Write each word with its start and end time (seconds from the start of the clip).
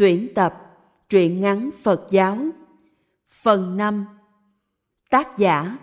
Tuyển 0.00 0.34
tập 0.34 0.54
Truyện 1.08 1.40
ngắn 1.40 1.70
Phật 1.82 2.06
giáo. 2.10 2.36
Phần 3.42 3.76
5 3.76 4.06
Tác 5.10 5.38
giả 5.38 5.76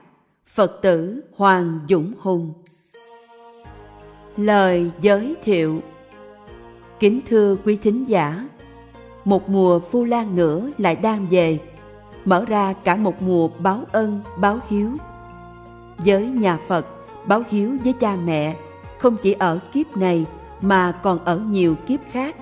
Phật 0.47 0.79
tử 0.81 1.23
Hoàng 1.35 1.79
Dũng 1.89 2.13
Hùng. 2.19 2.53
Lời 4.37 4.91
giới 5.01 5.35
thiệu. 5.43 5.79
Kính 6.99 7.21
thưa 7.27 7.55
quý 7.65 7.75
thính 7.75 8.09
giả 8.09 8.47
Một 9.25 9.49
mùa 9.49 9.79
Phu 9.79 10.03
Lan 10.03 10.35
nữa 10.35 10.69
lại 10.77 10.95
đang 10.95 11.27
về. 11.27 11.59
Mở 12.25 12.45
ra 12.47 12.73
cả 12.73 12.95
một 12.95 13.21
mùa 13.21 13.47
báo 13.47 13.83
ân, 13.91 14.21
báo 14.37 14.59
hiếu. 14.67 14.91
Với 15.97 16.27
nhà 16.27 16.59
Phật, 16.67 16.85
báo 17.27 17.43
hiếu 17.49 17.77
với 17.83 17.93
cha 17.93 18.15
mẹ 18.25 18.55
Không 18.99 19.17
chỉ 19.21 19.33
ở 19.33 19.59
kiếp 19.73 19.97
này 19.97 20.25
mà 20.61 20.91
còn 21.03 21.25
ở 21.25 21.39
nhiều 21.39 21.75
kiếp 21.87 21.99
khác. 22.11 22.35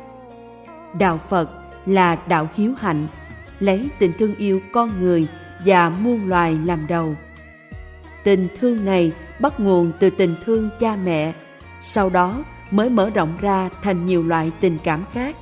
Đạo 0.99 1.17
Phật 1.17 1.64
là 1.85 2.15
đạo 2.27 2.49
hiếu 2.55 2.73
hạnh, 2.77 3.07
lấy 3.59 3.89
tình 3.99 4.11
thương 4.17 4.35
yêu 4.35 4.59
con 4.71 4.89
người 4.99 5.27
và 5.65 5.89
muôn 5.89 6.29
loài 6.29 6.57
làm 6.65 6.85
đầu. 6.87 7.15
Tình 8.23 8.47
thương 8.59 8.85
này 8.85 9.11
bắt 9.39 9.59
nguồn 9.59 9.91
từ 9.99 10.09
tình 10.09 10.35
thương 10.45 10.69
cha 10.79 10.97
mẹ, 11.05 11.33
sau 11.81 12.09
đó 12.09 12.43
mới 12.71 12.89
mở 12.89 13.09
rộng 13.09 13.33
ra 13.41 13.69
thành 13.81 14.05
nhiều 14.05 14.23
loại 14.23 14.51
tình 14.59 14.77
cảm 14.83 15.03
khác. 15.11 15.35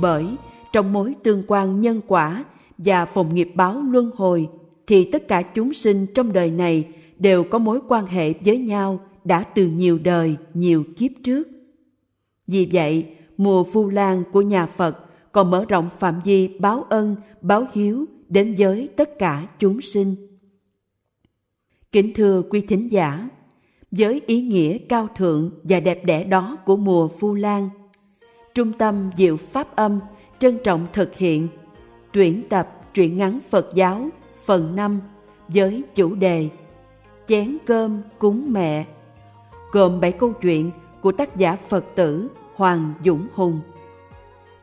Bởi 0.00 0.26
trong 0.72 0.92
mối 0.92 1.14
tương 1.22 1.42
quan 1.46 1.80
nhân 1.80 2.00
quả 2.06 2.44
và 2.78 3.06
phòng 3.06 3.34
nghiệp 3.34 3.50
báo 3.54 3.82
luân 3.82 4.10
hồi 4.16 4.48
thì 4.86 5.10
tất 5.12 5.28
cả 5.28 5.42
chúng 5.42 5.74
sinh 5.74 6.06
trong 6.14 6.32
đời 6.32 6.50
này 6.50 6.88
đều 7.18 7.44
có 7.44 7.58
mối 7.58 7.80
quan 7.88 8.06
hệ 8.06 8.32
với 8.44 8.58
nhau 8.58 9.00
đã 9.24 9.42
từ 9.42 9.66
nhiều 9.66 9.98
đời, 9.98 10.36
nhiều 10.54 10.84
kiếp 10.96 11.10
trước. 11.24 11.48
Vì 12.46 12.68
vậy, 12.72 13.06
mùa 13.36 13.64
Vu 13.64 13.88
Lan 13.88 14.22
của 14.32 14.42
nhà 14.42 14.66
Phật 14.66 15.03
còn 15.34 15.50
mở 15.50 15.64
rộng 15.68 15.88
phạm 15.98 16.20
vi 16.24 16.48
báo 16.58 16.86
ân, 16.88 17.16
báo 17.40 17.66
hiếu 17.72 18.06
đến 18.28 18.54
với 18.58 18.88
tất 18.96 19.18
cả 19.18 19.46
chúng 19.58 19.80
sinh. 19.80 20.16
Kính 21.92 22.12
thưa 22.14 22.42
quý 22.50 22.60
thính 22.60 22.92
giả, 22.92 23.28
với 23.90 24.22
ý 24.26 24.40
nghĩa 24.40 24.78
cao 24.78 25.08
thượng 25.16 25.50
và 25.62 25.80
đẹp 25.80 26.04
đẽ 26.04 26.24
đó 26.24 26.56
của 26.64 26.76
mùa 26.76 27.08
Phu 27.08 27.34
Lan, 27.34 27.68
Trung 28.54 28.72
tâm 28.72 29.10
Diệu 29.16 29.36
Pháp 29.36 29.76
Âm 29.76 30.00
trân 30.38 30.58
trọng 30.64 30.86
thực 30.92 31.14
hiện 31.14 31.48
tuyển 32.12 32.42
tập 32.48 32.94
truyện 32.94 33.16
ngắn 33.16 33.38
Phật 33.50 33.70
giáo 33.74 34.08
phần 34.44 34.76
5 34.76 35.00
với 35.48 35.82
chủ 35.94 36.14
đề 36.14 36.48
Chén 37.28 37.56
cơm 37.66 38.02
cúng 38.18 38.46
mẹ 38.52 38.84
gồm 39.72 40.00
7 40.00 40.12
câu 40.12 40.32
chuyện 40.32 40.70
của 41.00 41.12
tác 41.12 41.36
giả 41.36 41.56
Phật 41.68 41.84
tử 41.94 42.28
Hoàng 42.54 42.92
Dũng 43.04 43.26
Hùng. 43.34 43.60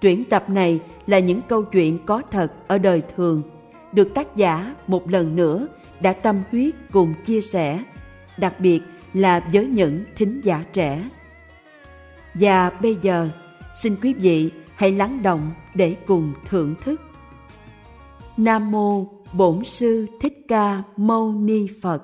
Tuyển 0.02 0.24
tập 0.30 0.50
này 0.50 0.80
là 1.08 1.20
những 1.20 1.42
câu 1.48 1.64
chuyện 1.64 2.06
có 2.06 2.22
thật 2.32 2.54
ở 2.68 2.78
đời 2.78 3.02
thường, 3.16 3.44
được 3.92 4.14
tác 4.16 4.36
giả 4.36 4.76
một 4.88 5.10
lần 5.10 5.36
nữa 5.36 5.68
đã 6.00 6.14
tâm 6.14 6.44
huyết 6.52 6.76
cùng 6.92 7.14
chia 7.26 7.42
sẻ, 7.42 7.84
đặc 8.38 8.60
biệt 8.60 8.82
là 9.14 9.50
với 9.54 9.66
những 9.66 10.04
thính 10.16 10.42
giả 10.44 10.64
trẻ. 10.74 11.10
Và 12.34 12.70
bây 12.70 12.98
giờ, 13.02 13.30
xin 13.76 13.96
quý 14.02 14.14
vị 14.14 14.52
hãy 14.76 14.92
lắng 14.92 15.24
động 15.24 15.52
để 15.76 15.96
cùng 16.06 16.34
thưởng 16.46 16.76
thức. 16.84 17.02
Nam 18.38 18.72
mô 18.72 19.06
Bổn 19.34 19.64
sư 19.64 20.08
Thích 20.22 20.46
Ca 20.48 20.84
Mâu 20.98 21.32
Ni 21.32 21.68
Phật. 21.82 22.04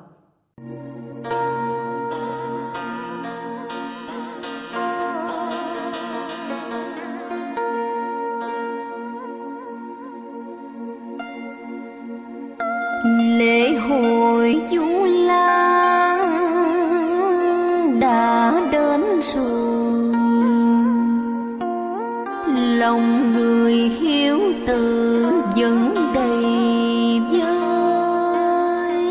Lễ 13.27 13.73
hội 13.75 14.61
du 14.71 15.05
lan 15.05 16.19
đã 17.99 18.61
đến 18.71 19.01
rồi. 19.33 20.13
Lòng 22.79 23.33
người 23.33 23.73
hiếu 23.73 24.39
từ 24.67 25.31
vẫn 25.55 25.95
đầy 26.15 26.45
vơi. 27.31 29.03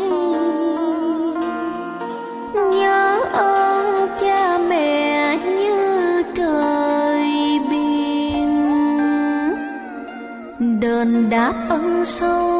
Nhớ 2.53 3.19
ơn 3.33 4.07
cha 4.19 4.57
mẹ 4.69 5.37
như 5.37 6.23
trời 6.35 7.59
biển, 7.71 8.75
đền 10.79 11.29
đáp 11.29 11.53
ân 11.69 12.05
sâu 12.05 12.56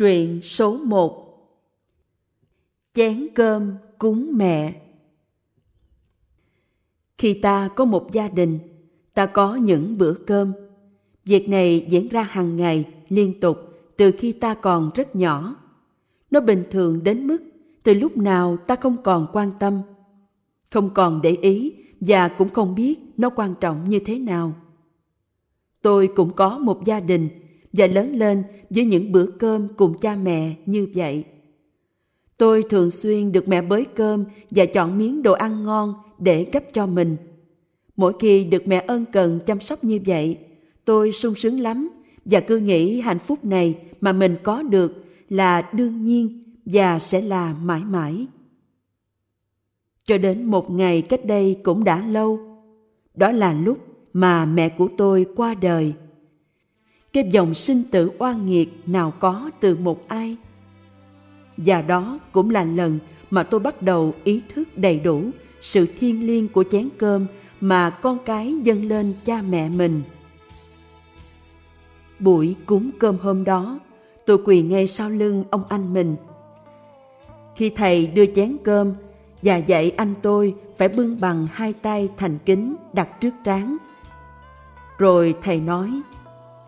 Truyện 0.00 0.42
số 0.42 0.76
1 0.76 1.48
Chén 2.94 3.28
cơm 3.34 3.74
cúng 3.98 4.30
mẹ 4.34 4.82
Khi 7.18 7.34
ta 7.34 7.68
có 7.68 7.84
một 7.84 8.12
gia 8.12 8.28
đình, 8.28 8.58
ta 9.14 9.26
có 9.26 9.54
những 9.54 9.98
bữa 9.98 10.14
cơm. 10.14 10.52
Việc 11.24 11.48
này 11.48 11.86
diễn 11.90 12.08
ra 12.08 12.22
hàng 12.22 12.56
ngày, 12.56 12.84
liên 13.08 13.40
tục, 13.40 13.58
từ 13.96 14.12
khi 14.18 14.32
ta 14.32 14.54
còn 14.54 14.90
rất 14.94 15.16
nhỏ. 15.16 15.56
Nó 16.30 16.40
bình 16.40 16.64
thường 16.70 17.04
đến 17.04 17.26
mức 17.26 17.38
từ 17.82 17.94
lúc 17.94 18.16
nào 18.16 18.56
ta 18.56 18.76
không 18.76 19.02
còn 19.02 19.26
quan 19.32 19.50
tâm, 19.58 19.80
không 20.70 20.94
còn 20.94 21.22
để 21.22 21.30
ý 21.30 21.74
và 22.00 22.28
cũng 22.28 22.48
không 22.48 22.74
biết 22.74 23.00
nó 23.16 23.30
quan 23.30 23.54
trọng 23.60 23.88
như 23.88 23.98
thế 23.98 24.18
nào. 24.18 24.52
Tôi 25.82 26.08
cũng 26.16 26.32
có 26.32 26.58
một 26.58 26.84
gia 26.84 27.00
đình 27.00 27.39
và 27.72 27.86
lớn 27.86 28.12
lên 28.12 28.42
với 28.70 28.84
những 28.84 29.12
bữa 29.12 29.26
cơm 29.26 29.68
cùng 29.76 29.98
cha 29.98 30.16
mẹ 30.16 30.54
như 30.66 30.88
vậy. 30.94 31.24
Tôi 32.36 32.64
thường 32.70 32.90
xuyên 32.90 33.32
được 33.32 33.48
mẹ 33.48 33.62
bới 33.62 33.84
cơm 33.84 34.24
và 34.50 34.64
chọn 34.64 34.98
miếng 34.98 35.22
đồ 35.22 35.32
ăn 35.32 35.64
ngon 35.64 35.94
để 36.18 36.44
cấp 36.44 36.64
cho 36.72 36.86
mình. 36.86 37.16
Mỗi 37.96 38.12
khi 38.20 38.44
được 38.44 38.68
mẹ 38.68 38.84
ân 38.86 39.04
cần 39.12 39.40
chăm 39.46 39.60
sóc 39.60 39.84
như 39.84 39.98
vậy, 40.06 40.38
tôi 40.84 41.12
sung 41.12 41.34
sướng 41.34 41.60
lắm 41.60 41.88
và 42.24 42.40
cứ 42.40 42.58
nghĩ 42.58 43.00
hạnh 43.00 43.18
phúc 43.18 43.44
này 43.44 43.78
mà 44.00 44.12
mình 44.12 44.36
có 44.42 44.62
được 44.62 45.04
là 45.28 45.70
đương 45.72 46.02
nhiên 46.02 46.44
và 46.64 46.98
sẽ 46.98 47.20
là 47.20 47.54
mãi 47.62 47.82
mãi. 47.84 48.26
Cho 50.04 50.18
đến 50.18 50.44
một 50.44 50.70
ngày 50.70 51.02
cách 51.02 51.24
đây 51.24 51.60
cũng 51.62 51.84
đã 51.84 52.06
lâu, 52.06 52.38
đó 53.14 53.32
là 53.32 53.52
lúc 53.52 53.78
mà 54.12 54.44
mẹ 54.44 54.68
của 54.68 54.88
tôi 54.96 55.26
qua 55.36 55.54
đời 55.54 55.94
cái 57.12 57.28
dòng 57.30 57.54
sinh 57.54 57.82
tử 57.90 58.10
oan 58.18 58.46
nghiệt 58.46 58.68
nào 58.86 59.12
có 59.20 59.50
từ 59.60 59.76
một 59.76 60.08
ai? 60.08 60.36
Và 61.56 61.82
đó 61.82 62.18
cũng 62.32 62.50
là 62.50 62.64
lần 62.64 62.98
mà 63.30 63.42
tôi 63.42 63.60
bắt 63.60 63.82
đầu 63.82 64.14
ý 64.24 64.42
thức 64.54 64.68
đầy 64.76 65.00
đủ 65.00 65.30
sự 65.60 65.86
thiêng 65.98 66.26
liêng 66.26 66.48
của 66.48 66.64
chén 66.70 66.88
cơm 66.98 67.26
mà 67.60 67.90
con 67.90 68.18
cái 68.24 68.54
dâng 68.62 68.84
lên 68.84 69.14
cha 69.24 69.42
mẹ 69.50 69.68
mình. 69.68 70.02
Buổi 72.18 72.56
cúng 72.66 72.90
cơm 72.98 73.18
hôm 73.18 73.44
đó, 73.44 73.78
tôi 74.26 74.38
quỳ 74.44 74.62
ngay 74.62 74.86
sau 74.86 75.10
lưng 75.10 75.44
ông 75.50 75.64
anh 75.68 75.94
mình. 75.94 76.16
Khi 77.56 77.70
thầy 77.70 78.06
đưa 78.06 78.26
chén 78.26 78.56
cơm 78.64 78.92
và 79.42 79.56
dạy 79.56 79.90
anh 79.90 80.14
tôi 80.22 80.54
phải 80.78 80.88
bưng 80.88 81.20
bằng 81.20 81.46
hai 81.52 81.72
tay 81.72 82.08
thành 82.16 82.38
kính 82.44 82.76
đặt 82.92 83.20
trước 83.20 83.34
trán. 83.44 83.76
Rồi 84.98 85.34
thầy 85.42 85.60
nói 85.60 86.00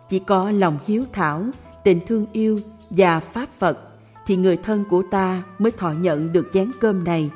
chỉ 0.09 0.19
có 0.19 0.51
lòng 0.51 0.79
hiếu 0.85 1.03
thảo 1.13 1.45
tình 1.83 1.99
thương 2.07 2.25
yêu 2.31 2.59
và 2.89 3.19
pháp 3.19 3.49
phật 3.59 3.79
thì 4.25 4.35
người 4.35 4.57
thân 4.57 4.83
của 4.89 5.03
ta 5.11 5.43
mới 5.59 5.71
thọ 5.71 5.91
nhận 5.91 6.33
được 6.33 6.49
chén 6.53 6.71
cơm 6.79 7.03
này. 7.03 7.29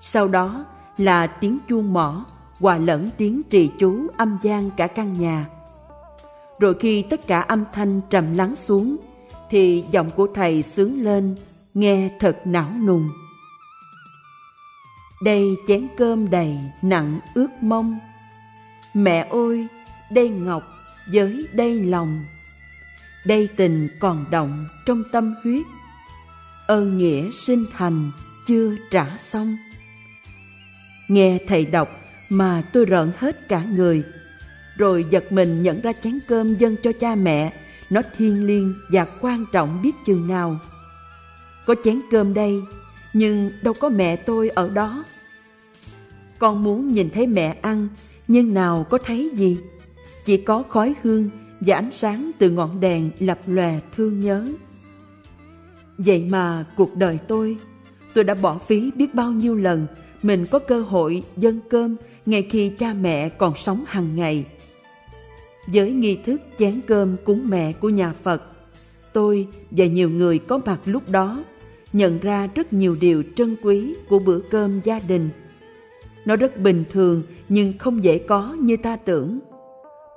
Sau 0.00 0.28
đó 0.28 0.64
là 0.98 1.26
tiếng 1.26 1.58
chuông 1.68 1.92
mỏ 1.92 2.24
hòa 2.60 2.76
lẫn 2.76 3.10
tiếng 3.16 3.42
trì 3.42 3.70
chú 3.78 4.06
âm 4.16 4.38
gian 4.42 4.70
cả 4.70 4.86
căn 4.86 5.18
nhà. 5.18 5.46
Rồi 6.58 6.74
khi 6.80 7.02
tất 7.02 7.26
cả 7.26 7.40
âm 7.40 7.64
thanh 7.72 8.00
trầm 8.10 8.36
lắng 8.36 8.56
xuống 8.56 8.96
thì 9.50 9.84
giọng 9.90 10.10
của 10.10 10.26
thầy 10.34 10.62
sướng 10.62 11.02
lên 11.02 11.36
nghe 11.74 12.10
thật 12.20 12.40
não 12.44 12.70
nùng. 12.86 13.08
Đây 15.22 15.56
chén 15.66 15.86
cơm 15.96 16.30
đầy 16.30 16.58
nặng 16.82 17.20
ướt 17.34 17.48
mông 17.60 17.98
Mẹ 18.94 19.28
ơi, 19.30 19.66
đây 20.10 20.28
ngọc 20.28 20.62
với 21.12 21.46
đây 21.52 21.84
lòng 21.84 22.24
Đây 23.24 23.48
tình 23.56 23.88
còn 24.00 24.24
động 24.30 24.66
trong 24.86 25.02
tâm 25.12 25.34
huyết. 25.44 25.66
Ơn 26.66 26.98
nghĩa 26.98 27.30
sinh 27.30 27.64
thành 27.72 28.10
chưa 28.46 28.76
trả 28.90 29.16
xong. 29.18 29.56
Nghe 31.08 31.38
thầy 31.48 31.66
đọc 31.66 31.88
mà 32.28 32.62
tôi 32.72 32.84
rợn 32.84 33.12
hết 33.18 33.48
cả 33.48 33.64
người, 33.64 34.02
Rồi 34.76 35.06
giật 35.10 35.32
mình 35.32 35.62
nhận 35.62 35.80
ra 35.80 35.92
chén 35.92 36.18
cơm 36.28 36.54
dâng 36.54 36.76
cho 36.82 36.92
cha 36.92 37.14
mẹ. 37.14 37.52
Nó 37.90 38.02
thiêng 38.16 38.46
liêng 38.46 38.74
và 38.92 39.06
quan 39.20 39.44
trọng 39.52 39.82
biết 39.82 39.92
chừng 40.06 40.28
nào. 40.28 40.58
Có 41.66 41.74
chén 41.84 42.00
cơm 42.10 42.34
đây, 42.34 42.62
Nhưng 43.12 43.50
đâu 43.62 43.74
có 43.74 43.88
mẹ 43.88 44.16
tôi 44.16 44.48
ở 44.48 44.68
đó. 44.68 45.04
Con 46.38 46.62
muốn 46.62 46.92
nhìn 46.92 47.10
thấy 47.10 47.26
mẹ 47.26 47.56
ăn, 47.62 47.88
Nhưng 48.28 48.54
nào 48.54 48.86
có 48.90 48.98
thấy 48.98 49.30
gì? 49.34 49.58
Chỉ 50.28 50.36
có 50.36 50.62
khói 50.68 50.94
hương 51.02 51.30
và 51.60 51.76
ánh 51.76 51.90
sáng 51.92 52.30
từ 52.38 52.50
ngọn 52.50 52.80
đèn 52.80 53.10
lập 53.18 53.38
lòe 53.46 53.80
thương 53.96 54.20
nhớ 54.20 54.48
Vậy 55.98 56.26
mà 56.30 56.64
cuộc 56.76 56.96
đời 56.96 57.18
tôi 57.28 57.56
Tôi 58.14 58.24
đã 58.24 58.34
bỏ 58.34 58.58
phí 58.58 58.90
biết 58.90 59.14
bao 59.14 59.32
nhiêu 59.32 59.54
lần 59.54 59.86
mình 60.22 60.44
có 60.50 60.58
cơ 60.58 60.82
hội 60.82 61.22
dâng 61.36 61.60
cơm 61.70 61.96
ngay 62.26 62.42
khi 62.50 62.68
cha 62.68 62.94
mẹ 63.00 63.28
còn 63.28 63.52
sống 63.56 63.84
hàng 63.86 64.16
ngày. 64.16 64.46
Với 65.66 65.92
nghi 65.92 66.18
thức 66.26 66.40
chén 66.58 66.80
cơm 66.86 67.16
cúng 67.24 67.48
mẹ 67.48 67.72
của 67.72 67.88
nhà 67.88 68.12
Phật, 68.22 68.42
tôi 69.12 69.48
và 69.70 69.86
nhiều 69.86 70.10
người 70.10 70.38
có 70.38 70.60
mặt 70.66 70.78
lúc 70.84 71.10
đó 71.10 71.44
nhận 71.92 72.18
ra 72.18 72.48
rất 72.54 72.72
nhiều 72.72 72.96
điều 73.00 73.22
trân 73.36 73.56
quý 73.62 73.94
của 74.08 74.18
bữa 74.18 74.38
cơm 74.38 74.80
gia 74.80 75.00
đình. 75.08 75.28
Nó 76.24 76.36
rất 76.36 76.60
bình 76.60 76.84
thường 76.90 77.22
nhưng 77.48 77.78
không 77.78 78.04
dễ 78.04 78.18
có 78.18 78.56
như 78.60 78.76
ta 78.76 78.96
tưởng. 78.96 79.38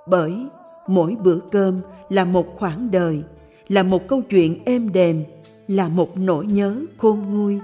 Bởi 0.07 0.45
mỗi 0.87 1.15
bữa 1.23 1.39
cơm 1.51 1.79
là 2.09 2.25
một 2.25 2.47
khoảng 2.57 2.91
đời, 2.91 3.23
là 3.67 3.83
một 3.83 4.07
câu 4.07 4.21
chuyện 4.21 4.63
êm 4.65 4.91
đềm, 4.91 5.23
là 5.67 5.87
một 5.87 6.17
nỗi 6.17 6.45
nhớ 6.45 6.75
khôn 6.97 7.19
nguôi 7.29 7.59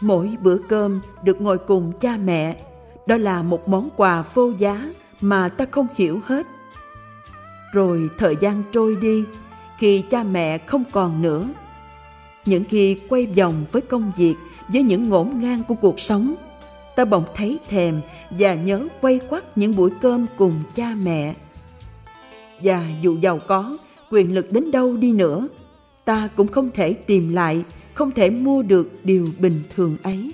Mỗi 0.00 0.36
bữa 0.42 0.58
cơm 0.58 1.00
được 1.24 1.40
ngồi 1.40 1.58
cùng 1.58 1.92
cha 2.00 2.16
mẹ, 2.24 2.56
đó 3.06 3.16
là 3.16 3.42
một 3.42 3.68
món 3.68 3.88
quà 3.96 4.24
vô 4.34 4.52
giá 4.58 4.90
mà 5.20 5.48
ta 5.48 5.66
không 5.70 5.86
hiểu 5.96 6.20
hết. 6.24 6.46
Rồi 7.72 8.10
thời 8.18 8.36
gian 8.40 8.62
trôi 8.72 8.96
đi, 8.96 9.24
khi 9.78 10.02
cha 10.10 10.22
mẹ 10.22 10.58
không 10.58 10.84
còn 10.92 11.22
nữa. 11.22 11.48
Những 12.44 12.64
khi 12.68 13.00
quay 13.08 13.26
vòng 13.26 13.64
với 13.72 13.82
công 13.82 14.12
việc, 14.16 14.34
với 14.68 14.82
những 14.82 15.08
ngổn 15.08 15.30
ngang 15.40 15.62
của 15.68 15.74
cuộc 15.74 16.00
sống, 16.00 16.34
ta 17.00 17.04
bỗng 17.04 17.24
thấy 17.34 17.58
thèm 17.68 18.00
và 18.30 18.54
nhớ 18.54 18.88
quay 19.00 19.20
quắt 19.28 19.58
những 19.58 19.76
buổi 19.76 19.90
cơm 20.00 20.26
cùng 20.36 20.62
cha 20.74 20.94
mẹ. 21.02 21.34
Và 22.62 22.84
dù 23.00 23.16
giàu 23.20 23.40
có, 23.46 23.76
quyền 24.10 24.34
lực 24.34 24.52
đến 24.52 24.70
đâu 24.70 24.96
đi 24.96 25.12
nữa, 25.12 25.48
ta 26.04 26.28
cũng 26.36 26.48
không 26.48 26.70
thể 26.74 26.92
tìm 26.92 27.28
lại 27.28 27.64
không 27.94 28.10
thể 28.10 28.30
mua 28.30 28.62
được 28.62 29.04
điều 29.04 29.28
bình 29.38 29.62
thường 29.74 29.96
ấy. 30.02 30.32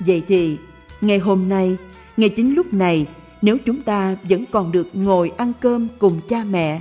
Vậy 0.00 0.22
thì, 0.28 0.56
ngày 1.00 1.18
hôm 1.18 1.48
nay, 1.48 1.76
ngày 2.16 2.28
chính 2.28 2.54
lúc 2.54 2.72
này, 2.72 3.06
nếu 3.42 3.56
chúng 3.66 3.82
ta 3.82 4.16
vẫn 4.22 4.44
còn 4.50 4.72
được 4.72 4.88
ngồi 4.92 5.32
ăn 5.36 5.52
cơm 5.60 5.88
cùng 5.98 6.20
cha 6.28 6.44
mẹ, 6.44 6.80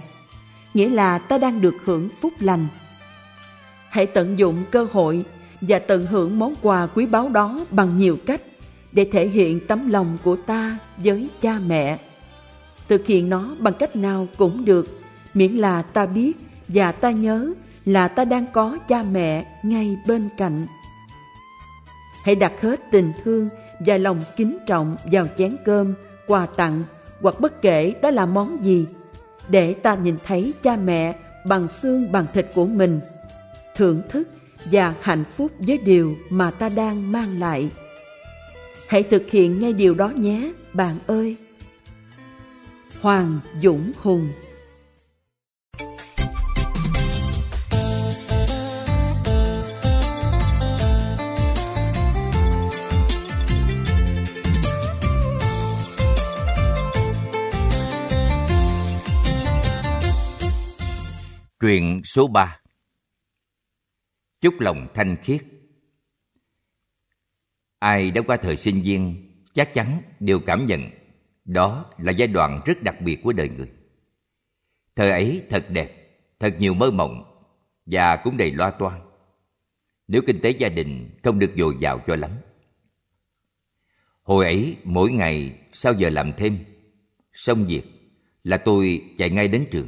nghĩa 0.73 0.89
là 0.89 1.17
ta 1.17 1.37
đang 1.37 1.61
được 1.61 1.75
hưởng 1.85 2.09
phúc 2.21 2.33
lành. 2.39 2.67
Hãy 3.89 4.05
tận 4.05 4.39
dụng 4.39 4.63
cơ 4.71 4.87
hội 4.91 5.25
và 5.61 5.79
tận 5.79 6.05
hưởng 6.05 6.39
món 6.39 6.53
quà 6.61 6.87
quý 6.87 7.05
báu 7.05 7.29
đó 7.29 7.65
bằng 7.71 7.97
nhiều 7.97 8.17
cách 8.25 8.41
để 8.91 9.07
thể 9.11 9.27
hiện 9.27 9.59
tấm 9.67 9.89
lòng 9.89 10.17
của 10.23 10.35
ta 10.35 10.77
với 10.97 11.29
cha 11.41 11.59
mẹ. 11.67 11.99
Thực 12.89 13.07
hiện 13.07 13.29
nó 13.29 13.55
bằng 13.59 13.73
cách 13.79 13.95
nào 13.95 14.27
cũng 14.37 14.65
được, 14.65 14.99
miễn 15.33 15.51
là 15.51 15.81
ta 15.81 16.05
biết 16.05 16.33
và 16.67 16.91
ta 16.91 17.11
nhớ 17.11 17.53
là 17.85 18.07
ta 18.07 18.25
đang 18.25 18.45
có 18.53 18.77
cha 18.87 19.03
mẹ 19.11 19.45
ngay 19.63 19.97
bên 20.07 20.29
cạnh. 20.37 20.67
Hãy 22.23 22.35
đặt 22.35 22.61
hết 22.61 22.79
tình 22.91 23.11
thương 23.23 23.49
và 23.79 23.97
lòng 23.97 24.21
kính 24.37 24.57
trọng 24.67 24.95
vào 25.11 25.27
chén 25.37 25.57
cơm, 25.65 25.93
quà 26.27 26.45
tặng 26.45 26.83
hoặc 27.21 27.39
bất 27.39 27.61
kể 27.61 27.93
đó 28.01 28.09
là 28.09 28.25
món 28.25 28.63
gì, 28.63 28.85
để 29.49 29.73
ta 29.73 29.95
nhìn 29.95 30.17
thấy 30.25 30.53
cha 30.63 30.75
mẹ 30.75 31.15
bằng 31.45 31.67
xương 31.67 32.11
bằng 32.11 32.25
thịt 32.33 32.47
của 32.55 32.65
mình, 32.65 32.99
thưởng 33.75 34.01
thức 34.09 34.29
và 34.71 34.93
hạnh 35.01 35.23
phúc 35.23 35.51
với 35.59 35.77
điều 35.77 36.15
mà 36.29 36.51
ta 36.51 36.69
đang 36.69 37.11
mang 37.11 37.39
lại. 37.39 37.69
Hãy 38.91 39.03
thực 39.03 39.29
hiện 39.29 39.59
ngay 39.59 39.73
điều 39.73 39.95
đó 39.95 40.09
nhé, 40.09 40.51
bạn 40.73 40.97
ơi. 41.07 41.37
Hoàng 43.01 43.39
Dũng 43.61 43.91
Hùng. 43.97 44.31
Truyện 61.59 62.01
số 62.03 62.27
3 62.27 62.59
Chúc 64.41 64.59
lòng 64.59 64.87
thanh 64.93 65.15
khiết. 65.23 65.41
Ai 67.81 68.11
đã 68.11 68.21
qua 68.21 68.37
thời 68.37 68.57
sinh 68.57 68.81
viên 68.81 69.31
chắc 69.53 69.73
chắn 69.73 70.01
đều 70.19 70.39
cảm 70.39 70.65
nhận 70.65 70.89
đó 71.45 71.85
là 71.97 72.11
giai 72.11 72.27
đoạn 72.27 72.61
rất 72.65 72.83
đặc 72.83 73.01
biệt 73.01 73.19
của 73.23 73.33
đời 73.33 73.49
người. 73.49 73.71
Thời 74.95 75.11
ấy 75.11 75.43
thật 75.49 75.65
đẹp, 75.69 76.19
thật 76.39 76.55
nhiều 76.59 76.73
mơ 76.73 76.91
mộng 76.91 77.23
và 77.85 78.15
cũng 78.15 78.37
đầy 78.37 78.51
lo 78.51 78.71
toan. 78.71 79.01
Nếu 80.07 80.21
kinh 80.27 80.39
tế 80.41 80.49
gia 80.49 80.69
đình 80.69 81.09
không 81.23 81.39
được 81.39 81.51
dồi 81.57 81.75
dào 81.79 81.99
cho 82.07 82.15
lắm. 82.15 82.31
Hồi 84.23 84.45
ấy 84.45 84.77
mỗi 84.83 85.11
ngày 85.11 85.59
sau 85.71 85.93
giờ 85.93 86.09
làm 86.09 86.33
thêm, 86.37 86.57
xong 87.33 87.65
việc 87.65 87.83
là 88.43 88.57
tôi 88.57 89.03
chạy 89.17 89.29
ngay 89.29 89.47
đến 89.47 89.65
trường 89.71 89.87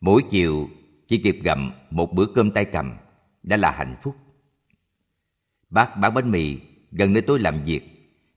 Mỗi 0.00 0.22
chiều 0.30 0.68
chỉ 1.08 1.22
kịp 1.22 1.38
gặm 1.42 1.72
một 1.90 2.12
bữa 2.14 2.26
cơm 2.34 2.50
tay 2.50 2.64
cầm 2.64 2.96
đã 3.42 3.56
là 3.56 3.70
hạnh 3.70 3.96
phúc. 4.02 4.16
Bác 5.70 5.96
bán 5.96 6.14
bánh 6.14 6.30
mì, 6.30 6.56
gần 6.92 7.12
nơi 7.12 7.22
tôi 7.22 7.40
làm 7.40 7.62
việc, 7.64 7.82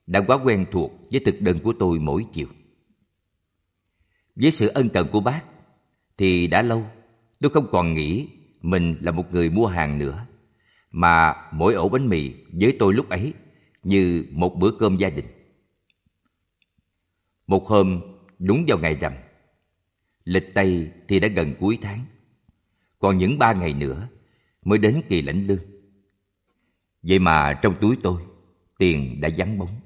đã 0.06 0.20
quá 0.20 0.38
quen 0.44 0.66
thuộc 0.72 0.92
với 1.10 1.20
thực 1.20 1.40
đơn 1.40 1.58
của 1.62 1.74
tôi 1.78 1.98
mỗi 1.98 2.26
chiều. 2.32 2.46
Với 4.36 4.50
sự 4.50 4.68
ân 4.68 4.88
cần 4.88 5.08
của 5.12 5.20
bác, 5.20 5.44
thì 6.18 6.46
đã 6.46 6.62
lâu, 6.62 6.86
tôi 7.40 7.50
không 7.50 7.66
còn 7.72 7.94
nghĩ 7.94 8.28
mình 8.60 8.96
là 9.00 9.12
một 9.12 9.32
người 9.32 9.50
mua 9.50 9.66
hàng 9.66 9.98
nữa, 9.98 10.26
mà 10.90 11.34
mỗi 11.52 11.74
ổ 11.74 11.88
bánh 11.88 12.08
mì 12.08 12.32
với 12.52 12.76
tôi 12.78 12.94
lúc 12.94 13.08
ấy 13.08 13.32
như 13.82 14.24
một 14.30 14.56
bữa 14.58 14.70
cơm 14.80 14.96
gia 14.96 15.10
đình. 15.10 15.26
Một 17.46 17.66
hôm, 17.66 18.00
đúng 18.38 18.64
vào 18.68 18.78
ngày 18.78 18.94
rằm, 18.94 19.12
Lịch 20.24 20.54
Tây 20.54 20.90
thì 21.08 21.20
đã 21.20 21.28
gần 21.28 21.54
cuối 21.60 21.78
tháng. 21.82 22.04
Còn 22.98 23.18
những 23.18 23.38
ba 23.38 23.52
ngày 23.52 23.74
nữa 23.74 24.08
mới 24.64 24.78
đến 24.78 25.02
kỳ 25.08 25.22
lãnh 25.22 25.46
lương. 25.46 25.73
Vậy 27.08 27.18
mà 27.18 27.52
trong 27.62 27.74
túi 27.80 27.96
tôi, 28.02 28.22
tiền 28.78 29.20
đã 29.20 29.28
vắng 29.36 29.58
bóng. 29.58 29.80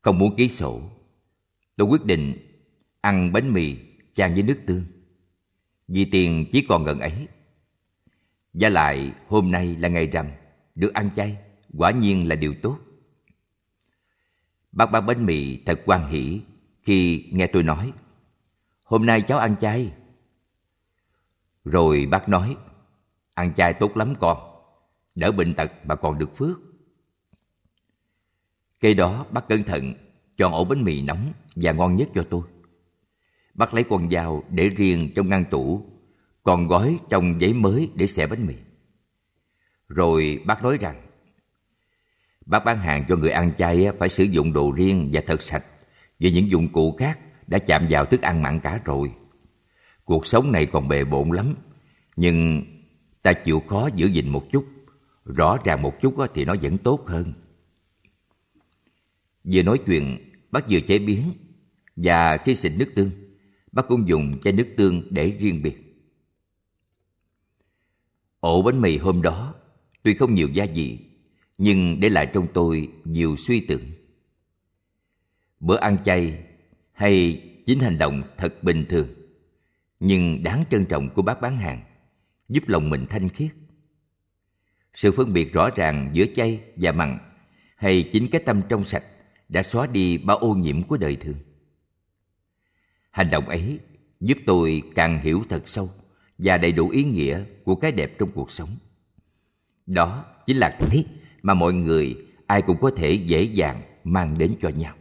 Không 0.00 0.18
muốn 0.18 0.36
ký 0.36 0.48
sổ, 0.48 0.82
tôi 1.76 1.88
quyết 1.88 2.04
định 2.04 2.36
ăn 3.00 3.32
bánh 3.32 3.52
mì 3.52 3.76
chan 4.14 4.34
với 4.34 4.42
nước 4.42 4.60
tương. 4.66 4.84
Vì 5.88 6.04
tiền 6.04 6.46
chỉ 6.52 6.66
còn 6.68 6.84
gần 6.84 7.00
ấy. 7.00 7.28
Và 8.52 8.68
lại 8.68 9.12
hôm 9.28 9.50
nay 9.50 9.76
là 9.76 9.88
ngày 9.88 10.06
rằm, 10.06 10.30
được 10.74 10.94
ăn 10.94 11.10
chay, 11.16 11.36
quả 11.78 11.90
nhiên 11.90 12.28
là 12.28 12.34
điều 12.34 12.54
tốt. 12.62 12.78
Bác 14.72 14.86
bán 14.86 15.06
bánh 15.06 15.26
mì 15.26 15.56
thật 15.66 15.80
quan 15.86 16.10
hỷ 16.10 16.40
khi 16.82 17.28
nghe 17.32 17.46
tôi 17.46 17.62
nói 17.62 17.92
Hôm 18.84 19.06
nay 19.06 19.22
cháu 19.22 19.38
ăn 19.38 19.56
chay. 19.60 19.92
Rồi 21.64 22.06
bác 22.10 22.28
nói, 22.28 22.56
ăn 23.34 23.54
chay 23.56 23.74
tốt 23.74 23.96
lắm 23.96 24.14
con, 24.20 24.57
đỡ 25.18 25.32
bệnh 25.32 25.54
tật 25.54 25.72
mà 25.84 25.94
còn 25.94 26.18
được 26.18 26.36
phước. 26.36 26.60
Cây 28.80 28.94
đó 28.94 29.26
bác 29.30 29.48
cẩn 29.48 29.62
thận 29.62 29.94
chọn 30.36 30.52
ổ 30.52 30.64
bánh 30.64 30.84
mì 30.84 31.02
nóng 31.02 31.32
và 31.56 31.72
ngon 31.72 31.96
nhất 31.96 32.08
cho 32.14 32.24
tôi. 32.30 32.42
Bác 33.54 33.74
lấy 33.74 33.84
con 33.84 34.10
dao 34.10 34.44
để 34.50 34.68
riêng 34.68 35.10
trong 35.14 35.28
ngăn 35.28 35.44
tủ, 35.44 35.86
còn 36.42 36.68
gói 36.68 36.98
trong 37.10 37.40
giấy 37.40 37.54
mới 37.54 37.90
để 37.94 38.06
xẻ 38.06 38.26
bánh 38.26 38.46
mì. 38.46 38.54
Rồi 39.88 40.42
bác 40.46 40.62
nói 40.62 40.78
rằng, 40.80 41.06
bác 42.46 42.64
bán 42.64 42.78
hàng 42.78 43.04
cho 43.08 43.16
người 43.16 43.30
ăn 43.30 43.52
chay 43.58 43.86
phải 43.98 44.08
sử 44.08 44.24
dụng 44.24 44.52
đồ 44.52 44.72
riêng 44.72 45.10
và 45.12 45.22
thật 45.26 45.42
sạch, 45.42 45.64
vì 46.18 46.32
những 46.32 46.50
dụng 46.50 46.72
cụ 46.72 46.96
khác 46.98 47.18
đã 47.46 47.58
chạm 47.58 47.86
vào 47.90 48.04
thức 48.04 48.22
ăn 48.22 48.42
mặn 48.42 48.60
cả 48.60 48.80
rồi. 48.84 49.12
Cuộc 50.04 50.26
sống 50.26 50.52
này 50.52 50.66
còn 50.66 50.88
bề 50.88 51.04
bộn 51.04 51.30
lắm, 51.30 51.54
nhưng 52.16 52.64
ta 53.22 53.32
chịu 53.32 53.62
khó 53.68 53.88
giữ 53.96 54.06
gìn 54.06 54.28
một 54.28 54.44
chút, 54.52 54.66
rõ 55.36 55.58
ràng 55.64 55.82
một 55.82 55.94
chút 56.00 56.14
thì 56.34 56.44
nó 56.44 56.54
vẫn 56.62 56.78
tốt 56.78 57.06
hơn. 57.06 57.32
Vừa 59.44 59.62
nói 59.62 59.78
chuyện, 59.86 60.18
bác 60.50 60.70
vừa 60.70 60.80
chế 60.80 60.98
biến 60.98 61.32
và 61.96 62.36
khi 62.36 62.54
xịt 62.54 62.72
nước 62.78 62.92
tương, 62.94 63.10
bác 63.72 63.88
cũng 63.88 64.08
dùng 64.08 64.40
chai 64.44 64.52
nước 64.52 64.68
tương 64.76 65.02
để 65.10 65.30
riêng 65.30 65.62
biệt. 65.62 65.88
Ổ 68.40 68.62
bánh 68.62 68.80
mì 68.80 68.96
hôm 68.96 69.22
đó 69.22 69.54
tuy 70.02 70.14
không 70.14 70.34
nhiều 70.34 70.48
gia 70.48 70.66
vị, 70.74 70.98
nhưng 71.58 72.00
để 72.00 72.08
lại 72.08 72.30
trong 72.34 72.46
tôi 72.54 72.88
nhiều 73.04 73.36
suy 73.36 73.60
tưởng. 73.60 73.84
Bữa 75.60 75.76
ăn 75.76 75.96
chay 76.04 76.44
hay 76.92 77.42
chính 77.66 77.80
hành 77.80 77.98
động 77.98 78.22
thật 78.36 78.62
bình 78.62 78.86
thường, 78.88 79.08
nhưng 80.00 80.42
đáng 80.42 80.64
trân 80.70 80.86
trọng 80.86 81.08
của 81.14 81.22
bác 81.22 81.40
bán 81.40 81.56
hàng, 81.56 81.82
giúp 82.48 82.64
lòng 82.66 82.90
mình 82.90 83.06
thanh 83.10 83.28
khiết. 83.28 83.50
Sự 84.94 85.12
phân 85.12 85.32
biệt 85.32 85.52
rõ 85.52 85.70
ràng 85.70 86.10
giữa 86.12 86.24
chay 86.36 86.60
và 86.76 86.92
mặn, 86.92 87.18
hay 87.76 88.10
chính 88.12 88.28
cái 88.28 88.40
tâm 88.46 88.62
trong 88.68 88.84
sạch, 88.84 89.04
đã 89.48 89.62
xóa 89.62 89.86
đi 89.86 90.18
bao 90.18 90.36
ô 90.36 90.54
nhiễm 90.54 90.82
của 90.82 90.96
đời 90.96 91.16
thường. 91.16 91.38
Hành 93.10 93.30
động 93.30 93.48
ấy 93.48 93.78
giúp 94.20 94.38
tôi 94.46 94.82
càng 94.94 95.20
hiểu 95.22 95.42
thật 95.48 95.68
sâu 95.68 95.90
và 96.38 96.58
đầy 96.58 96.72
đủ 96.72 96.88
ý 96.88 97.04
nghĩa 97.04 97.44
của 97.64 97.74
cái 97.74 97.92
đẹp 97.92 98.18
trong 98.18 98.30
cuộc 98.34 98.50
sống. 98.50 98.68
Đó 99.86 100.24
chính 100.46 100.56
là 100.56 100.76
cái 100.80 101.04
mà 101.42 101.54
mọi 101.54 101.72
người, 101.72 102.16
ai 102.46 102.62
cũng 102.62 102.80
có 102.80 102.90
thể 102.96 103.12
dễ 103.12 103.42
dàng 103.42 103.82
mang 104.04 104.38
đến 104.38 104.54
cho 104.60 104.68
nhau. 104.68 104.94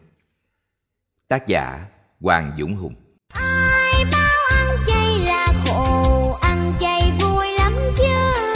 Tác 1.27 1.47
giả 1.47 1.87
Hoàng 2.19 2.55
Dũng 2.59 2.75
Hùng 2.75 2.95
ai 3.33 4.05
bao 4.11 4.57
ăn 4.57 4.77
chay 4.87 5.19
là 5.19 5.53
khổ, 5.65 6.37
ăn 6.41 6.73
chay 6.79 7.11
vui 7.19 7.47
lắm 7.51 7.73
chứ 7.97 8.46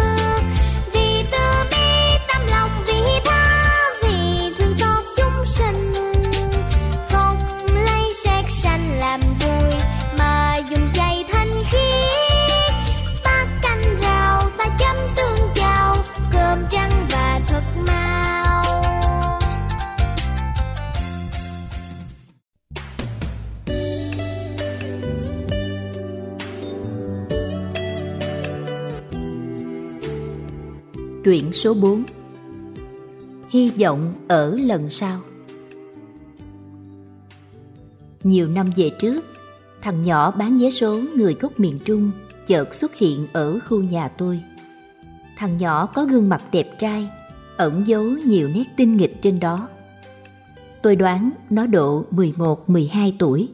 Truyện 31.23 31.53
số 31.53 31.73
4 31.73 32.03
Hy 33.49 33.69
vọng 33.69 34.13
ở 34.27 34.55
lần 34.55 34.89
sau 34.89 35.19
Nhiều 38.23 38.47
năm 38.47 38.69
về 38.75 38.91
trước, 38.99 39.25
thằng 39.81 40.01
nhỏ 40.01 40.31
bán 40.31 40.57
vé 40.57 40.69
số 40.69 40.99
người 41.15 41.33
gốc 41.33 41.59
miền 41.59 41.79
Trung 41.85 42.11
chợt 42.47 42.75
xuất 42.75 42.95
hiện 42.95 43.27
ở 43.33 43.59
khu 43.59 43.81
nhà 43.81 44.07
tôi. 44.07 44.41
Thằng 45.37 45.57
nhỏ 45.57 45.85
có 45.85 46.05
gương 46.05 46.29
mặt 46.29 46.43
đẹp 46.51 46.79
trai, 46.79 47.09
ẩn 47.57 47.83
giấu 47.87 48.03
nhiều 48.03 48.47
nét 48.47 48.65
tinh 48.77 48.97
nghịch 48.97 49.21
trên 49.21 49.39
đó. 49.39 49.69
Tôi 50.81 50.95
đoán 50.95 51.31
nó 51.49 51.67
độ 51.67 52.05
11-12 52.11 53.11
tuổi. 53.19 53.49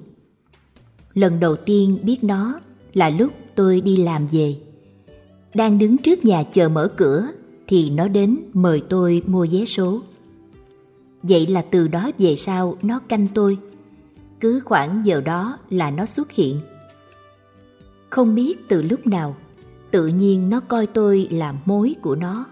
Lần 1.14 1.40
đầu 1.40 1.56
tiên 1.56 2.00
biết 2.04 2.24
nó 2.24 2.60
là 2.94 3.10
lúc 3.10 3.34
tôi 3.56 3.82
đi 3.82 3.98
làm 3.98 4.28
về. 4.28 4.56
Đang 5.54 5.80
đứng 5.80 5.98
trước 5.98 6.26
nhà 6.26 6.44
chờ 6.44 6.70
mở 6.70 6.90
cửa 6.98 7.28
thì 7.68 7.90
nó 7.90 8.08
đến 8.08 8.40
mời 8.54 8.82
tôi 8.90 9.22
mua 9.28 9.48
vé 9.52 9.66
số. 9.66 10.02
Vậy 11.24 11.48
là 11.48 11.62
từ 11.62 11.88
đó 11.88 12.12
về 12.18 12.36
sau 12.36 12.78
nó 12.82 13.00
canh 13.00 13.28
tôi. 13.34 13.58
Cứ 14.40 14.60
khoảng 14.66 15.06
giờ 15.06 15.22
đó 15.22 15.58
là 15.70 15.92
nó 15.92 16.06
xuất 16.06 16.32
hiện. 16.32 16.60
Không 18.10 18.36
biết 18.36 18.68
từ 18.68 18.82
lúc 18.82 19.08
nào, 19.08 19.36
tự 19.92 20.08
nhiên 20.08 20.50
nó 20.50 20.60
coi 20.60 20.88
tôi 20.88 21.28
là 21.32 21.54
mối 21.66 21.96
của 22.02 22.16
nó. 22.16 22.46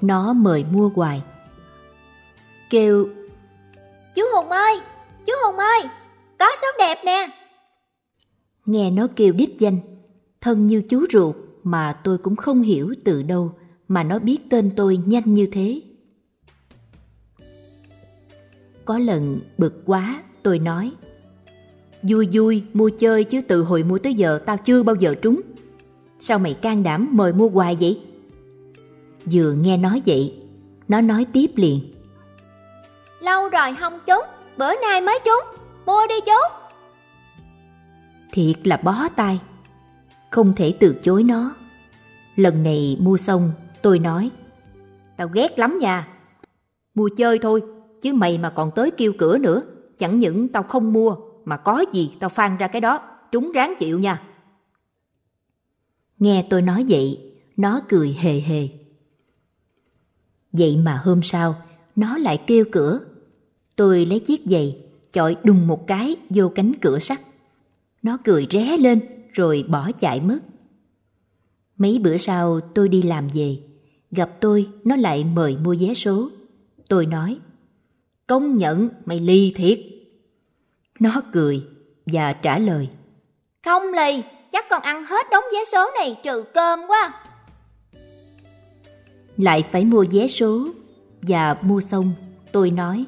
Nó 0.00 0.32
mời 0.32 0.64
mua 0.72 0.88
hoài. 0.88 1.22
Kêu 2.70 3.08
Chú 4.14 4.22
Hùng 4.34 4.48
ơi, 4.48 4.80
chú 5.26 5.32
Hùng 5.44 5.56
ơi, 5.56 5.80
có 6.38 6.46
số 6.62 6.68
đẹp 6.78 6.98
nè. 7.04 7.28
nghe 8.66 8.90
nó 8.90 9.06
kêu 9.16 9.32
đích 9.32 9.58
danh, 9.58 9.78
thân 10.40 10.66
như 10.66 10.82
chú 10.88 11.04
ruột 11.12 11.36
mà 11.62 11.92
tôi 12.04 12.18
cũng 12.18 12.36
không 12.36 12.62
hiểu 12.62 12.94
từ 13.04 13.22
đâu 13.22 13.52
mà 13.88 14.02
nó 14.02 14.18
biết 14.18 14.38
tên 14.50 14.70
tôi 14.76 14.98
nhanh 15.06 15.34
như 15.34 15.46
thế. 15.46 15.80
Có 18.84 18.98
lần 18.98 19.40
bực 19.58 19.82
quá, 19.86 20.22
tôi 20.42 20.58
nói 20.58 20.92
Vui 22.02 22.28
vui, 22.32 22.62
mua 22.72 22.90
chơi 22.98 23.24
chứ 23.24 23.40
từ 23.48 23.62
hồi 23.62 23.82
mua 23.82 23.98
tới 23.98 24.14
giờ 24.14 24.38
tao 24.46 24.56
chưa 24.56 24.82
bao 24.82 24.96
giờ 24.96 25.14
trúng. 25.22 25.40
Sao 26.18 26.38
mày 26.38 26.54
can 26.54 26.82
đảm 26.82 27.08
mời 27.12 27.32
mua 27.32 27.48
hoài 27.48 27.76
vậy? 27.80 28.00
Vừa 29.24 29.52
nghe 29.52 29.76
nói 29.76 30.02
vậy, 30.06 30.34
nó 30.88 31.00
nói 31.00 31.26
tiếp 31.32 31.50
liền. 31.54 31.80
Lâu 33.20 33.48
rồi 33.48 33.74
không 33.80 33.98
trúng, 34.06 34.24
bữa 34.56 34.72
nay 34.82 35.00
mới 35.00 35.18
trúng, 35.24 35.62
mua 35.86 36.06
đi 36.08 36.14
chú. 36.26 36.56
Thiệt 38.32 38.66
là 38.66 38.76
bó 38.76 39.08
tay. 39.16 39.40
Không 40.30 40.52
thể 40.56 40.74
từ 40.80 40.96
chối 41.02 41.22
nó. 41.22 41.54
Lần 42.36 42.62
này 42.62 42.96
mua 43.00 43.16
xong, 43.16 43.52
tôi 43.86 43.98
nói 43.98 44.30
Tao 45.16 45.28
ghét 45.28 45.58
lắm 45.58 45.78
nha. 45.78 46.08
Mua 46.94 47.08
chơi 47.16 47.38
thôi, 47.38 47.62
chứ 48.02 48.12
mày 48.12 48.38
mà 48.38 48.50
còn 48.50 48.70
tới 48.74 48.90
kêu 48.90 49.12
cửa 49.18 49.38
nữa. 49.38 49.62
Chẳng 49.98 50.18
những 50.18 50.48
tao 50.48 50.62
không 50.62 50.92
mua, 50.92 51.16
mà 51.44 51.56
có 51.56 51.84
gì 51.92 52.12
tao 52.20 52.30
phan 52.30 52.56
ra 52.56 52.68
cái 52.68 52.80
đó, 52.80 53.00
trúng 53.32 53.52
ráng 53.52 53.74
chịu 53.78 53.98
nha. 53.98 54.22
Nghe 56.18 56.46
tôi 56.50 56.62
nói 56.62 56.84
vậy, 56.88 57.34
nó 57.56 57.80
cười 57.88 58.16
hề 58.20 58.40
hề. 58.40 58.68
Vậy 60.52 60.76
mà 60.76 61.00
hôm 61.04 61.22
sau, 61.22 61.54
nó 61.96 62.18
lại 62.18 62.42
kêu 62.46 62.64
cửa. 62.72 63.00
Tôi 63.76 64.06
lấy 64.06 64.20
chiếc 64.20 64.40
giày, 64.44 64.78
chọi 65.12 65.36
đùng 65.44 65.66
một 65.66 65.86
cái 65.86 66.16
vô 66.30 66.48
cánh 66.54 66.72
cửa 66.80 66.98
sắt. 66.98 67.20
Nó 68.02 68.18
cười 68.24 68.46
ré 68.50 68.76
lên 68.78 69.00
rồi 69.32 69.64
bỏ 69.68 69.90
chạy 69.92 70.20
mất. 70.20 70.38
Mấy 71.78 71.98
bữa 71.98 72.16
sau 72.16 72.60
tôi 72.60 72.88
đi 72.88 73.02
làm 73.02 73.28
về, 73.34 73.58
gặp 74.10 74.30
tôi 74.40 74.68
nó 74.84 74.96
lại 74.96 75.24
mời 75.24 75.56
mua 75.56 75.76
vé 75.80 75.94
số. 75.94 76.30
Tôi 76.88 77.06
nói, 77.06 77.38
công 78.26 78.56
nhận 78.56 78.88
mày 79.04 79.20
ly 79.20 79.52
thiệt. 79.56 79.80
Nó 81.00 81.22
cười 81.32 81.62
và 82.06 82.32
trả 82.32 82.58
lời, 82.58 82.88
Không 83.64 83.82
lì, 83.82 84.22
chắc 84.52 84.68
còn 84.70 84.82
ăn 84.82 85.04
hết 85.04 85.26
đống 85.30 85.44
vé 85.52 85.64
số 85.64 85.90
này 85.98 86.16
trừ 86.22 86.44
cơm 86.54 86.80
quá. 86.88 87.26
lại 89.36 89.64
phải 89.72 89.84
mua 89.84 90.04
vé 90.10 90.28
số 90.28 90.68
và 91.22 91.56
mua 91.62 91.80
xong 91.80 92.12
tôi 92.52 92.70
nói 92.70 93.04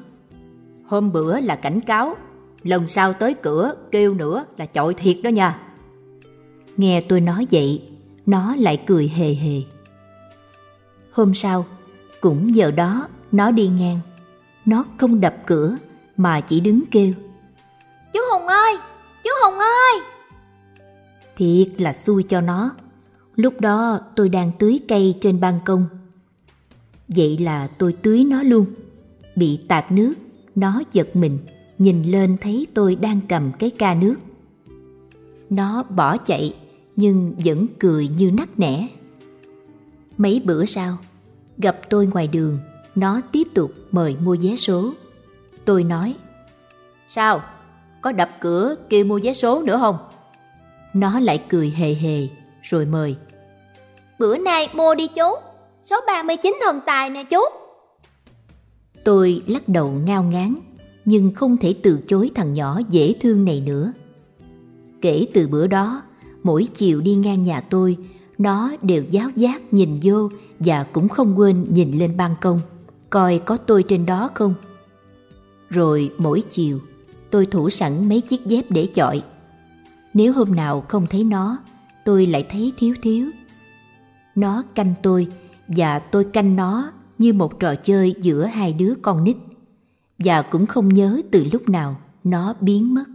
hôm 0.85 1.11
bữa 1.11 1.39
là 1.39 1.55
cảnh 1.55 1.81
cáo 1.81 2.15
lần 2.63 2.87
sau 2.87 3.13
tới 3.13 3.33
cửa 3.33 3.73
kêu 3.91 4.13
nữa 4.13 4.45
là 4.57 4.65
chọi 4.65 4.93
thiệt 4.93 5.17
đó 5.23 5.29
nha 5.29 5.59
nghe 6.77 7.01
tôi 7.01 7.21
nói 7.21 7.47
vậy 7.51 7.81
nó 8.25 8.55
lại 8.55 8.83
cười 8.87 9.07
hề 9.07 9.33
hề 9.33 9.61
hôm 11.19 11.33
sau 11.33 11.65
cũng 12.21 12.55
giờ 12.55 12.71
đó 12.71 13.07
nó 13.31 13.51
đi 13.51 13.67
ngang 13.67 13.99
nó 14.65 14.85
không 14.97 15.21
đập 15.21 15.35
cửa 15.45 15.77
mà 16.17 16.41
chỉ 16.41 16.59
đứng 16.59 16.83
kêu 16.91 17.13
Chú 18.13 18.19
Hùng 18.31 18.47
ơi, 18.47 18.77
chú 19.23 19.29
Hùng 19.43 19.59
ơi. 19.59 20.01
Thiệt 21.35 21.81
là 21.81 21.93
xui 21.93 22.23
cho 22.23 22.41
nó. 22.41 22.71
Lúc 23.35 23.61
đó 23.61 23.99
tôi 24.15 24.29
đang 24.29 24.51
tưới 24.59 24.79
cây 24.87 25.15
trên 25.21 25.39
ban 25.39 25.59
công. 25.65 25.85
Vậy 27.07 27.37
là 27.37 27.67
tôi 27.67 27.93
tưới 27.93 28.23
nó 28.23 28.43
luôn. 28.43 28.65
Bị 29.35 29.59
tạt 29.67 29.91
nước, 29.91 30.13
nó 30.55 30.81
giật 30.91 31.15
mình, 31.15 31.37
nhìn 31.77 32.03
lên 32.03 32.37
thấy 32.41 32.67
tôi 32.73 32.95
đang 32.95 33.21
cầm 33.29 33.51
cái 33.59 33.69
ca 33.69 33.93
nước. 33.93 34.15
Nó 35.49 35.83
bỏ 35.83 36.17
chạy, 36.17 36.55
nhưng 36.95 37.35
vẫn 37.45 37.67
cười 37.79 38.07
như 38.07 38.31
nắc 38.31 38.59
nẻ. 38.59 38.87
Mấy 40.17 40.41
bữa 40.45 40.65
sau, 40.65 40.97
gặp 41.59 41.89
tôi 41.89 42.05
ngoài 42.05 42.27
đường, 42.27 42.59
nó 42.95 43.21
tiếp 43.31 43.47
tục 43.53 43.71
mời 43.91 44.15
mua 44.23 44.37
vé 44.41 44.55
số. 44.55 44.93
Tôi 45.65 45.83
nói, 45.83 46.15
Sao? 47.11 47.41
Có 48.01 48.11
đập 48.11 48.29
cửa 48.39 48.75
kêu 48.89 49.05
mua 49.05 49.19
vé 49.23 49.33
số 49.33 49.63
nữa 49.63 49.77
không? 49.77 49.97
Nó 50.93 51.19
lại 51.19 51.43
cười 51.49 51.69
hề 51.69 51.93
hề, 51.93 52.27
rồi 52.61 52.85
mời. 52.85 53.15
Bữa 54.19 54.37
nay 54.37 54.69
mua 54.73 54.95
đi 54.95 55.07
chú. 55.07 55.35
Số 55.83 55.99
39 56.07 56.57
thần 56.61 56.79
tài 56.85 57.09
nè 57.09 57.23
chú. 57.23 57.39
Tôi 59.03 59.43
lắc 59.47 59.69
đầu 59.69 59.87
ngao 59.91 60.23
ngán, 60.23 60.55
nhưng 61.05 61.31
không 61.35 61.57
thể 61.57 61.75
từ 61.83 61.99
chối 62.07 62.31
thằng 62.35 62.53
nhỏ 62.53 62.79
dễ 62.89 63.13
thương 63.21 63.45
này 63.45 63.61
nữa. 63.65 63.93
Kể 65.01 65.25
từ 65.33 65.47
bữa 65.47 65.67
đó, 65.67 66.01
mỗi 66.43 66.67
chiều 66.73 67.01
đi 67.01 67.15
ngang 67.15 67.43
nhà 67.43 67.61
tôi, 67.61 67.97
nó 68.39 68.71
đều 68.81 69.03
giáo 69.09 69.29
giác 69.35 69.73
nhìn 69.73 69.97
vô 70.03 70.29
và 70.59 70.83
cũng 70.83 71.09
không 71.09 71.39
quên 71.39 71.65
nhìn 71.73 71.99
lên 71.99 72.17
ban 72.17 72.35
công, 72.41 72.59
coi 73.09 73.39
có 73.39 73.57
tôi 73.57 73.83
trên 73.83 74.05
đó 74.05 74.29
không. 74.33 74.53
rồi 75.69 76.13
mỗi 76.17 76.41
chiều 76.49 76.79
tôi 77.29 77.45
thủ 77.45 77.69
sẵn 77.69 78.09
mấy 78.09 78.21
chiếc 78.21 78.45
dép 78.45 78.71
để 78.71 78.87
chọi. 78.93 79.23
Nếu 80.13 80.33
hôm 80.33 80.55
nào 80.55 80.81
không 80.81 81.07
thấy 81.09 81.23
nó, 81.23 81.57
tôi 82.05 82.25
lại 82.25 82.45
thấy 82.49 82.73
thiếu 82.77 82.95
thiếu. 83.01 83.29
Nó 84.35 84.63
canh 84.75 84.93
tôi 85.03 85.27
và 85.67 85.99
tôi 85.99 86.23
canh 86.23 86.55
nó 86.55 86.91
như 87.17 87.33
một 87.33 87.59
trò 87.59 87.75
chơi 87.75 88.15
giữa 88.21 88.45
hai 88.45 88.73
đứa 88.73 88.93
con 89.01 89.23
nít 89.23 89.37
và 90.17 90.41
cũng 90.41 90.65
không 90.65 90.89
nhớ 90.89 91.21
từ 91.31 91.45
lúc 91.51 91.69
nào 91.69 92.01
nó 92.23 92.53
biến 92.61 92.93
mất. 92.93 93.05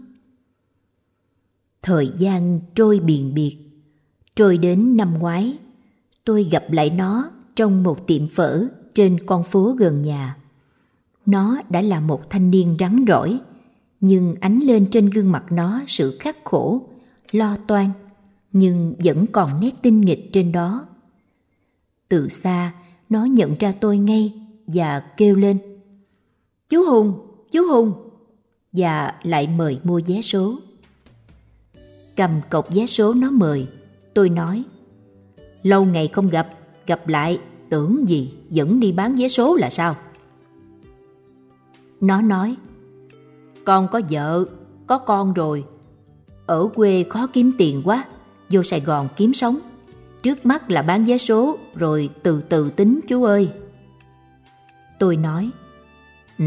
Thời 1.83 2.11
gian 2.17 2.61
trôi 2.75 3.01
biền 3.01 3.35
biệt, 3.35 3.57
trôi 4.37 4.59
đến 4.59 4.97
năm 4.97 5.19
ngoái, 5.19 5.59
tôi 6.25 6.45
gặp 6.45 6.65
lại 6.71 6.91
nó 6.91 7.31
trong 7.57 7.83
một 7.83 8.07
tiệm 8.07 8.27
phở 8.27 8.67
trên 8.95 9.19
con 9.27 9.45
phố 9.45 9.75
gần 9.79 10.03
nhà. 10.03 10.37
Nó 11.27 11.61
đã 11.69 11.81
là 11.81 12.01
một 12.01 12.31
thanh 12.31 12.51
niên 12.51 12.77
rắn 12.81 13.05
rỏi, 13.09 13.41
nhưng 14.01 14.35
ánh 14.41 14.61
lên 14.61 14.87
trên 14.91 15.11
gương 15.11 15.33
mặt 15.33 15.45
nó 15.51 15.83
sự 15.87 16.17
khắc 16.21 16.37
khổ, 16.45 16.89
lo 17.33 17.57
toan, 17.67 17.91
nhưng 18.53 18.95
vẫn 19.05 19.27
còn 19.27 19.61
nét 19.61 19.71
tinh 19.83 20.01
nghịch 20.01 20.33
trên 20.33 20.53
đó. 20.53 20.87
Từ 22.09 22.29
xa, 22.29 22.73
nó 23.09 23.25
nhận 23.25 23.55
ra 23.61 23.73
tôi 23.81 23.99
ngay 23.99 24.33
và 24.67 25.01
kêu 25.01 25.37
lên. 25.37 25.59
Chú 26.69 26.85
Hùng, 26.91 27.15
chú 27.53 27.67
Hùng! 27.69 27.93
Và 28.73 29.15
lại 29.23 29.47
mời 29.47 29.79
mua 29.85 30.01
vé 30.07 30.21
số. 30.21 30.59
Cầm 32.17 32.41
cọc 32.51 32.75
vé 32.75 32.87
số 32.87 33.15
nó 33.15 33.31
mời, 33.31 33.67
tôi 34.15 34.29
nói. 34.29 34.63
Lâu 35.63 35.85
ngày 35.85 36.09
không 36.09 36.29
gặp, 36.29 36.49
gặp 36.87 37.09
lại, 37.09 37.39
tưởng 37.69 38.09
gì 38.09 38.35
vẫn 38.51 38.81
đi 38.81 38.93
bán 38.93 39.17
vé 39.17 39.29
số 39.29 39.57
là 39.57 39.71
sao? 39.71 39.97
Nó 42.01 42.23
nói, 42.23 42.57
con 43.65 43.89
có 43.89 44.01
vợ, 44.11 44.45
có 44.87 44.99
con 44.99 45.33
rồi. 45.33 45.65
Ở 46.47 46.69
quê 46.75 47.05
khó 47.11 47.27
kiếm 47.27 47.53
tiền 47.59 47.83
quá, 47.85 48.05
vô 48.51 48.63
Sài 48.63 48.81
Gòn 48.81 49.09
kiếm 49.17 49.35
sống. 49.35 49.57
Trước 50.23 50.47
mắt 50.47 50.71
là 50.71 50.83
bán 50.83 51.05
vé 51.05 51.19
số 51.19 51.59
rồi 51.75 52.11
từ 52.23 52.41
từ 52.49 52.71
tính 52.71 53.01
chú 53.09 53.25
ơi. 53.25 53.49
Tôi 54.99 55.17
nói, 55.17 55.51
Ừ, 56.39 56.45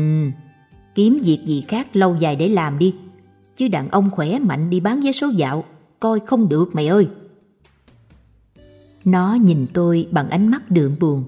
kiếm 0.95 1.19
việc 1.23 1.45
gì 1.45 1.65
khác 1.67 1.95
lâu 1.95 2.15
dài 2.19 2.35
để 2.35 2.49
làm 2.49 2.79
đi. 2.79 2.95
Chứ 3.55 3.67
đàn 3.67 3.89
ông 3.89 4.09
khỏe 4.11 4.39
mạnh 4.39 4.69
đi 4.69 4.79
bán 4.79 4.99
vé 4.99 5.11
số 5.11 5.27
dạo, 5.27 5.65
coi 5.99 6.19
không 6.19 6.49
được 6.49 6.75
mày 6.75 6.87
ơi. 6.87 7.07
Nó 9.07 9.33
nhìn 9.35 9.65
tôi 9.73 10.07
bằng 10.11 10.29
ánh 10.29 10.47
mắt 10.47 10.71
đượm 10.71 10.95
buồn, 10.99 11.23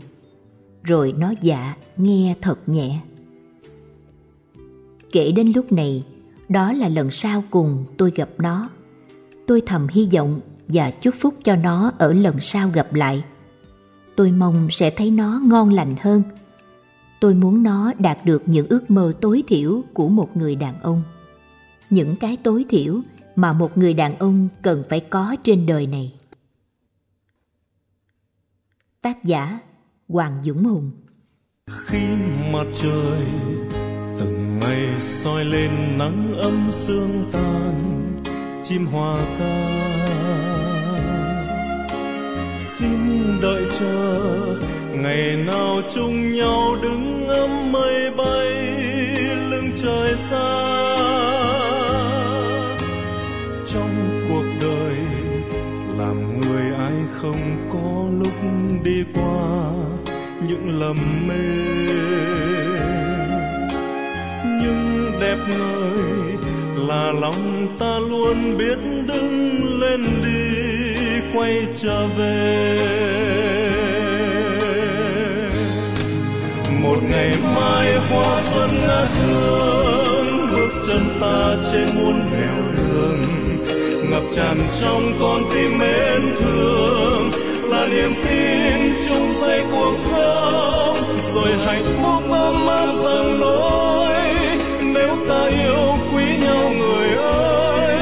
rồi 0.84 1.14
nó 1.18 1.34
dạ 1.42 1.76
nghe 1.98 2.36
thật 2.42 2.70
nhẹ. 2.70 3.00
Kể 5.12 5.32
đến 5.32 5.52
lúc 5.56 5.72
này, 5.72 6.06
đó 6.50 6.74
là 6.74 6.88
lần 6.88 7.12
sau 7.12 7.44
cùng 7.50 7.86
tôi 7.98 8.12
gặp 8.16 8.30
nó. 8.38 8.70
Tôi 9.48 9.62
thầm 9.66 9.88
hy 9.92 10.10
vọng 10.14 10.40
và 10.68 10.92
chúc 10.92 11.16
phúc 11.20 11.36
cho 11.44 11.56
nó 11.56 11.92
ở 11.98 12.14
lần 12.14 12.40
sau 12.40 12.70
gặp 12.74 12.94
lại. 12.94 13.24
Tôi 14.16 14.32
mong 14.32 14.68
sẽ 14.72 14.90
thấy 14.90 15.12
nó 15.12 15.42
ngon 15.46 15.74
lành 15.74 15.96
hơn. 16.02 16.24
Tôi 17.20 17.34
muốn 17.34 17.64
nó 17.64 17.94
đạt 18.00 18.18
được 18.26 18.44
những 18.46 18.68
ước 18.68 18.92
mơ 18.92 19.14
tối 19.22 19.44
thiểu 19.48 19.82
của 19.94 20.10
một 20.10 20.38
người 20.38 20.56
đàn 20.56 20.82
ông. 20.82 21.02
Những 21.90 22.16
cái 22.16 22.38
tối 22.44 22.66
thiểu 22.70 23.02
mà 23.36 23.54
một 23.54 23.78
người 23.78 23.94
đàn 23.94 24.18
ông 24.18 24.48
cần 24.62 24.84
phải 24.90 25.00
có 25.00 25.36
trên 25.44 25.66
đời 25.66 25.88
này. 25.88 26.14
Tác 29.02 29.24
giả 29.24 29.60
Hoàng 30.10 30.44
Dũng 30.44 30.64
Hùng. 30.64 30.92
Khi 31.86 32.02
mặt 32.54 32.66
trời 32.82 33.28
từng 34.20 34.60
ngày 34.60 35.00
soi 35.00 35.46
lên 35.46 35.72
nắng 35.98 36.34
ấm 36.42 36.70
sương 36.72 37.24
tan, 37.34 37.74
chim 38.64 38.86
hòa 38.86 39.16
ca. 39.40 40.06
Xin 42.60 43.00
đợi 43.42 43.66
chờ 43.80 44.60
ngày 44.94 45.36
nào 45.36 45.82
chung 45.94 46.34
nhau 46.34 46.76
đứng 46.82 47.28
ấm 47.28 47.72
mây 47.72 48.12
bay, 48.18 48.52
lưng 49.50 49.72
trời 49.84 50.16
xa. 50.30 50.89
Lầm 60.80 61.28
mê. 61.28 61.36
Nhưng 64.62 65.12
đẹp 65.22 65.38
ngời 65.50 66.38
là 66.88 67.12
lòng 67.22 67.68
ta 67.80 68.00
luôn 68.10 68.58
biết 68.58 68.78
đứng 69.08 69.80
lên 69.80 70.04
đi, 70.24 70.60
quay 71.34 71.68
trở 71.82 72.08
về. 72.08 72.78
Một 76.84 76.98
ngày 77.10 77.36
mai 77.56 77.98
hoa 78.10 78.42
xuân 78.54 78.70
ngát 78.82 79.08
hương 79.08 80.48
bước 80.52 80.72
chân 80.88 81.04
ta 81.22 81.56
trên 81.74 81.88
muôn 81.96 82.20
nẻo 82.32 82.58
đường, 82.78 83.22
ngập 84.12 84.24
tràn 84.36 84.58
trong 84.82 85.14
con 85.20 85.44
tim 85.54 85.78
mến 85.80 86.36
thương 86.40 86.89
niềm 87.90 88.14
tin 88.24 88.94
chung 89.10 89.34
xây 89.42 89.64
cuộc 89.72 89.96
sống. 89.98 90.96
Rồi 91.36 91.58
hạnh 91.66 91.86
phúc 91.86 92.32
ấm 92.32 92.68
áp 92.68 92.94
dâng 93.04 93.40
lối 93.40 94.14
nếu 94.82 95.16
ta 95.30 95.48
yêu 95.48 95.98
quý 96.14 96.24
nhau 96.42 96.72
người 96.80 97.10
ơi, 97.18 98.00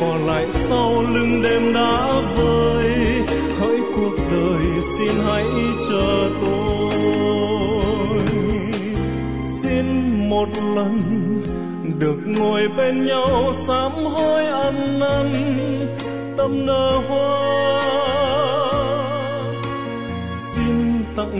bỏ 0.00 0.16
lại 0.26 0.46
sau 0.68 1.04
lưng 1.14 1.42
đêm 1.42 1.74
đã 1.74 2.20
vơi 2.36 2.94
hỡi 3.58 3.80
cuộc 3.96 4.16
đời 4.32 4.64
xin 4.98 5.12
hãy 5.26 5.44
chờ 5.88 6.30
tôi. 6.40 6.90
Xin 9.62 9.84
một 10.30 10.48
lần 10.76 11.00
được 11.98 12.18
ngồi 12.26 12.68
bên 12.76 13.06
nhau 13.06 13.52
sám 13.66 13.92
hối 13.92 14.46
ăn 14.46 14.98
năn, 15.00 15.56
tâm 16.36 16.66
nở 16.66 17.00
hoa 17.08 17.89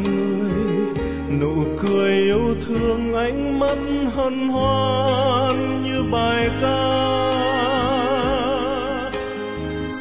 người. 0.05 0.51
Nụ 1.41 1.65
cười 1.83 2.13
yêu 2.13 2.55
thương 2.67 3.15
ánh 3.15 3.59
mắt 3.59 3.79
hân 4.15 4.49
hoan 4.49 5.85
như 5.85 6.03
bài 6.13 6.49
ca. 6.61 7.01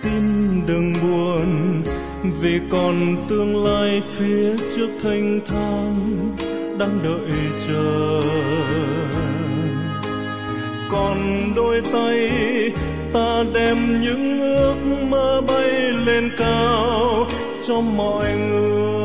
Xin 0.01 0.21
đừng 0.67 0.93
buồn, 1.01 1.81
vì 2.41 2.59
còn 2.71 3.15
tương 3.27 3.65
lai 3.65 4.01
phía 4.01 4.55
trước 4.75 4.89
thanh 5.03 5.39
thang 5.47 5.95
đang 6.79 6.99
đợi 7.03 7.39
chờ. 7.67 8.19
Còn 10.91 11.17
đôi 11.55 11.81
tay 11.93 12.31
ta 13.13 13.43
đem 13.53 14.01
những 14.01 14.39
ước 14.57 14.75
mơ 15.09 15.41
bay 15.47 15.69
lên 16.05 16.31
cao 16.37 17.27
cho 17.67 17.81
mọi 17.81 18.35
người. 18.37 18.98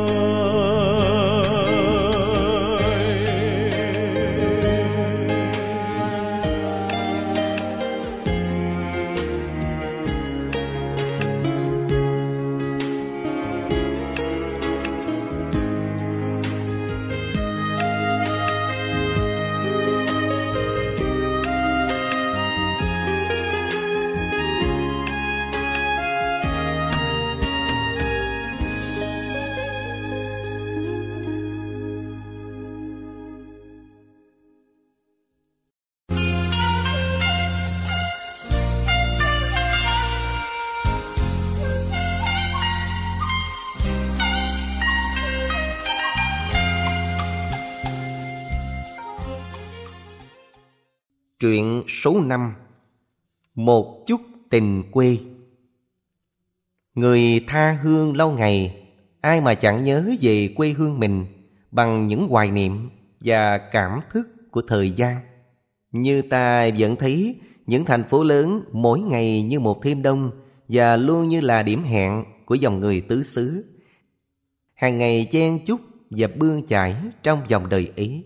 Số 52.05 52.21
5 52.21 52.53
Một 53.55 54.03
chút 54.07 54.21
tình 54.49 54.83
quê 54.91 55.17
Người 56.95 57.43
tha 57.47 57.71
hương 57.71 58.17
lâu 58.17 58.31
ngày, 58.31 58.83
Ai 59.21 59.41
mà 59.41 59.55
chẳng 59.55 59.83
nhớ 59.83 60.09
về 60.21 60.49
quê 60.55 60.69
hương 60.69 60.99
mình 60.99 61.25
Bằng 61.71 62.07
những 62.07 62.27
hoài 62.27 62.51
niệm 62.51 62.89
và 63.19 63.57
cảm 63.57 63.99
thức 64.09 64.51
của 64.51 64.61
thời 64.67 64.91
gian 64.91 65.17
Như 65.91 66.21
ta 66.21 66.69
vẫn 66.77 66.95
thấy, 66.95 67.35
những 67.65 67.85
thành 67.85 68.03
phố 68.03 68.23
lớn 68.23 68.61
mỗi 68.71 68.99
ngày 68.99 69.43
như 69.43 69.59
một 69.59 69.83
thêm 69.83 70.01
đông 70.01 70.31
và 70.67 70.97
luôn 70.97 71.29
như 71.29 71.41
là 71.41 71.63
điểm 71.63 71.83
hẹn 71.83 72.23
của 72.45 72.55
dòng 72.55 72.79
người 72.79 73.01
tứ 73.01 73.23
xứ. 73.23 73.65
Hàng 74.73 74.97
ngày 74.97 75.27
chen 75.31 75.65
chúc 75.65 75.81
và 76.09 76.27
bươn 76.35 76.65
chải 76.65 76.95
trong 77.23 77.41
dòng 77.47 77.69
đời 77.69 77.91
ấy. 77.97 78.23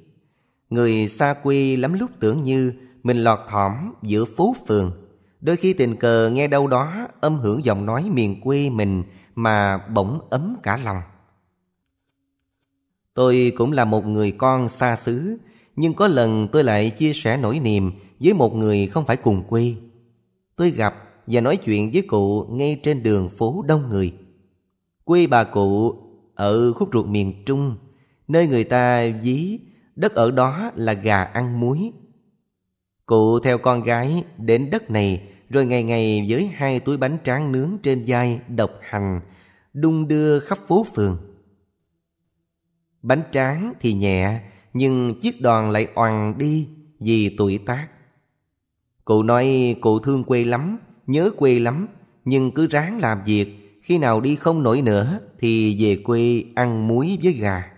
Người 0.70 1.10
xa 1.10 1.34
quê 1.34 1.76
lắm 1.76 1.94
lúc 1.94 2.10
tưởng 2.20 2.44
như 2.44 2.74
mình 3.10 3.18
lọt 3.18 3.40
thỏm 3.50 3.94
giữa 4.04 4.26
phố 4.26 4.56
phường. 4.68 4.92
Đôi 5.42 5.56
khi 5.58 5.74
tình 5.74 5.96
cờ 5.96 6.30
nghe 6.30 6.48
đâu 6.48 6.68
đó 6.68 7.08
âm 7.22 7.36
hưởng 7.36 7.66
giọng 7.66 7.86
nói 7.86 8.10
miền 8.14 8.42
quê 8.42 8.70
mình 8.70 9.04
mà 9.36 9.78
bỗng 9.78 10.20
ấm 10.30 10.56
cả 10.64 10.78
lòng. 10.78 11.02
Tôi 13.14 13.54
cũng 13.58 13.72
là 13.72 13.86
một 13.86 14.06
người 14.06 14.32
con 14.32 14.70
xa 14.70 14.96
xứ, 14.96 15.38
nhưng 15.76 15.94
có 15.94 16.08
lần 16.08 16.48
tôi 16.52 16.64
lại 16.64 16.90
chia 16.90 17.14
sẻ 17.14 17.38
nỗi 17.38 17.60
niềm 17.60 17.92
với 18.20 18.34
một 18.34 18.56
người 18.56 18.88
không 18.88 19.06
phải 19.06 19.18
cùng 19.18 19.44
quê. 19.44 19.76
Tôi 20.56 20.70
gặp 20.70 20.96
và 21.28 21.42
nói 21.42 21.58
chuyện 21.58 21.92
với 21.94 22.02
cụ 22.02 22.46
ngay 22.50 22.80
trên 22.84 23.04
đường 23.04 23.30
phố 23.30 23.64
đông 23.68 23.90
người. 23.90 24.14
Quê 25.04 25.28
bà 25.28 25.44
cụ 25.44 25.96
ở 26.36 26.74
khúc 26.74 26.90
ruột 26.94 27.06
miền 27.06 27.44
Trung, 27.46 27.76
nơi 28.28 28.48
người 28.48 28.64
ta 28.64 29.10
ví 29.24 29.60
đất 29.96 30.14
ở 30.14 30.32
đó 30.32 30.72
là 30.76 30.94
gà 30.94 31.24
ăn 31.24 31.60
muối. 31.60 31.92
Cụ 33.10 33.40
theo 33.40 33.58
con 33.58 33.84
gái 33.84 34.24
đến 34.38 34.70
đất 34.70 34.92
này 34.92 35.22
rồi 35.50 35.66
ngày 35.66 35.84
ngày 35.84 36.26
với 36.30 36.48
hai 36.56 36.80
túi 36.80 36.98
bánh 36.98 37.18
tráng 37.24 37.52
nướng 37.52 37.78
trên 37.84 38.04
vai 38.08 38.40
độc 38.48 38.72
hành, 38.82 39.22
đung 39.74 40.08
đưa 40.08 40.40
khắp 40.40 40.60
phố 40.68 40.86
phường. 40.96 41.18
Bánh 43.02 43.22
tráng 43.32 43.74
thì 43.80 43.94
nhẹ, 43.94 44.40
nhưng 44.74 45.20
chiếc 45.20 45.42
đòn 45.42 45.72
lại 45.72 45.88
oằn 45.96 46.38
đi 46.38 46.68
vì 47.00 47.36
tuổi 47.38 47.60
tác. 47.66 47.88
Cụ 49.06 49.24
nói 49.24 49.76
cụ 49.82 50.00
thương 50.00 50.24
quê 50.24 50.44
lắm, 50.44 50.78
nhớ 51.08 51.30
quê 51.38 51.60
lắm, 51.60 51.88
nhưng 52.26 52.52
cứ 52.52 52.68
ráng 52.68 53.00
làm 53.00 53.24
việc, 53.26 53.80
khi 53.82 53.98
nào 53.98 54.22
đi 54.22 54.36
không 54.36 54.64
nổi 54.64 54.82
nữa 54.82 55.20
thì 55.40 55.78
về 55.80 56.02
quê 56.04 56.44
ăn 56.56 56.88
muối 56.88 57.18
với 57.24 57.34
gà. 57.34 57.72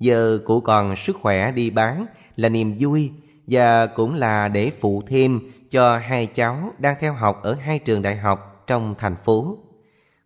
Giờ 0.00 0.38
cụ 0.44 0.60
còn 0.60 0.96
sức 0.96 1.16
khỏe 1.16 1.52
đi 1.52 1.70
bán 1.70 2.06
là 2.36 2.48
niềm 2.48 2.74
vui 2.78 3.10
và 3.48 3.86
cũng 3.86 4.14
là 4.14 4.48
để 4.48 4.70
phụ 4.80 5.02
thêm 5.06 5.40
cho 5.70 5.98
hai 5.98 6.26
cháu 6.26 6.72
đang 6.78 6.96
theo 7.00 7.12
học 7.12 7.40
ở 7.42 7.54
hai 7.54 7.78
trường 7.78 8.02
đại 8.02 8.16
học 8.16 8.64
trong 8.66 8.94
thành 8.98 9.16
phố. 9.24 9.58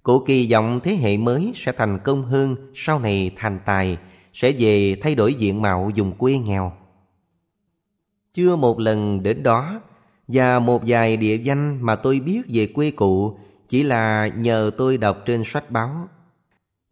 Cụ 0.02 0.24
kỳ 0.26 0.52
vọng 0.52 0.80
thế 0.84 0.94
hệ 0.94 1.16
mới 1.16 1.52
sẽ 1.54 1.72
thành 1.72 1.98
công 1.98 2.22
hơn 2.22 2.56
sau 2.74 2.98
này 2.98 3.30
thành 3.36 3.58
tài, 3.64 3.98
sẽ 4.32 4.52
về 4.58 4.96
thay 5.02 5.14
đổi 5.14 5.34
diện 5.34 5.62
mạo 5.62 5.90
vùng 5.96 6.12
quê 6.12 6.38
nghèo. 6.38 6.72
Chưa 8.32 8.56
một 8.56 8.78
lần 8.78 9.22
đến 9.22 9.42
đó, 9.42 9.80
và 10.28 10.58
một 10.58 10.82
vài 10.86 11.16
địa 11.16 11.36
danh 11.36 11.78
mà 11.82 11.96
tôi 11.96 12.20
biết 12.20 12.42
về 12.48 12.66
quê 12.66 12.90
cụ 12.90 13.38
chỉ 13.68 13.82
là 13.82 14.26
nhờ 14.26 14.70
tôi 14.78 14.96
đọc 14.96 15.18
trên 15.26 15.42
sách 15.44 15.70
báo. 15.70 16.08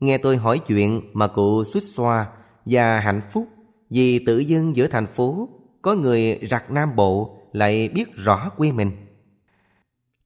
Nghe 0.00 0.18
tôi 0.18 0.36
hỏi 0.36 0.58
chuyện 0.58 1.00
mà 1.12 1.26
cụ 1.26 1.64
xuất 1.64 1.82
xoa 1.82 2.26
và 2.64 3.00
hạnh 3.00 3.20
phúc 3.32 3.48
vì 3.90 4.24
tự 4.24 4.38
dưng 4.38 4.76
giữa 4.76 4.86
thành 4.86 5.06
phố 5.06 5.48
có 5.82 5.94
người 5.94 6.38
rặt 6.50 6.70
Nam 6.70 6.96
Bộ 6.96 7.36
lại 7.52 7.88
biết 7.88 8.16
rõ 8.16 8.50
quê 8.56 8.72
mình. 8.72 8.90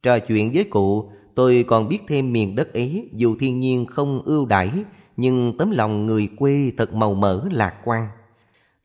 Trò 0.02 0.18
chuyện 0.18 0.50
với 0.54 0.64
cụ, 0.64 1.10
tôi 1.34 1.64
còn 1.68 1.88
biết 1.88 1.98
thêm 2.08 2.32
miền 2.32 2.56
đất 2.56 2.72
ấy 2.72 3.08
dù 3.12 3.36
thiên 3.40 3.60
nhiên 3.60 3.86
không 3.86 4.22
ưu 4.24 4.46
đãi 4.46 4.70
nhưng 5.16 5.58
tấm 5.58 5.70
lòng 5.70 6.06
người 6.06 6.28
quê 6.36 6.72
thật 6.76 6.94
màu 6.94 7.14
mỡ 7.14 7.48
lạc 7.50 7.74
quan. 7.84 8.08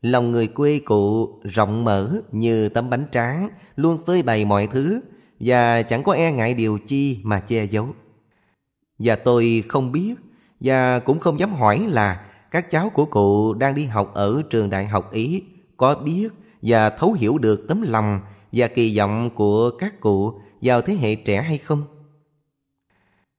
Lòng 0.02 0.32
người 0.32 0.46
quê 0.46 0.80
cụ 0.84 1.28
rộng 1.44 1.84
mở 1.84 2.20
như 2.32 2.68
tấm 2.68 2.90
bánh 2.90 3.04
tráng, 3.12 3.48
luôn 3.76 3.98
phơi 4.06 4.22
bày 4.22 4.44
mọi 4.44 4.66
thứ 4.66 5.00
và 5.40 5.82
chẳng 5.82 6.02
có 6.02 6.12
e 6.12 6.32
ngại 6.32 6.54
điều 6.54 6.78
chi 6.86 7.20
mà 7.22 7.40
che 7.40 7.64
giấu. 7.64 7.88
Và 8.98 9.16
tôi 9.16 9.64
không 9.68 9.92
biết 9.92 10.14
và 10.60 10.98
cũng 10.98 11.20
không 11.20 11.38
dám 11.38 11.54
hỏi 11.54 11.86
là 11.88 12.26
các 12.50 12.70
cháu 12.70 12.90
của 12.90 13.04
cụ 13.04 13.54
đang 13.54 13.74
đi 13.74 13.84
học 13.84 14.14
ở 14.14 14.42
trường 14.50 14.70
đại 14.70 14.86
học 14.86 15.12
Ý 15.12 15.42
có 15.76 15.94
biết 15.94 16.28
và 16.62 16.90
thấu 16.90 17.12
hiểu 17.12 17.38
được 17.38 17.64
tấm 17.68 17.82
lòng 17.82 18.20
và 18.52 18.68
kỳ 18.68 18.98
vọng 18.98 19.30
của 19.34 19.70
các 19.70 20.00
cụ 20.00 20.40
vào 20.62 20.82
thế 20.82 20.94
hệ 20.94 21.14
trẻ 21.14 21.42
hay 21.42 21.58
không? 21.58 21.84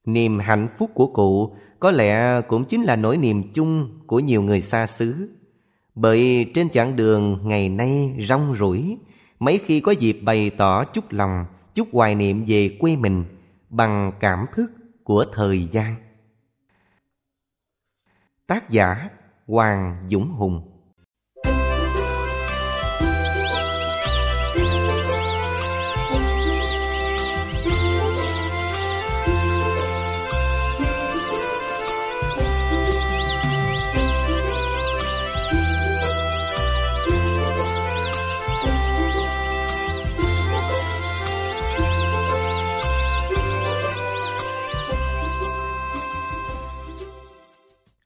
Niềm 0.06 0.40
hạnh 0.40 0.68
phúc 0.78 0.92
của 0.94 1.08
cụ 1.08 1.56
có 1.80 1.92
lẽ 1.92 2.42
cũng 2.42 2.66
chính 2.66 2.84
là 2.84 2.96
nỗi 2.96 3.18
niềm 3.18 3.44
chung 3.54 4.00
của 4.08 4.20
nhiều 4.20 4.42
người 4.42 4.62
xa 4.62 4.88
xứ. 4.88 5.30
Bởi 5.96 6.52
trên 6.54 6.70
chặng 6.70 6.96
đường 6.96 7.40
ngày 7.44 7.70
nay 7.70 8.26
rong 8.30 8.54
rủi, 8.60 8.98
mấy 9.40 9.58
khi 9.58 9.80
có 9.80 9.92
dịp 9.92 10.20
bày 10.22 10.50
tỏ 10.50 10.84
chút 10.84 11.06
lòng, 11.10 11.46
chút 11.76 11.88
hoài 11.92 12.16
niệm 12.16 12.44
về 12.48 12.78
quê 12.80 12.96
mình 12.96 13.24
bằng 13.70 14.12
cảm 14.20 14.46
thức 14.56 14.72
của 15.04 15.26
thời 15.34 15.68
gian. 15.68 15.96
Tác 18.48 18.70
giả 18.70 19.10
Hoàng 19.48 20.08
Dũng 20.10 20.28
Hùng 20.28 20.71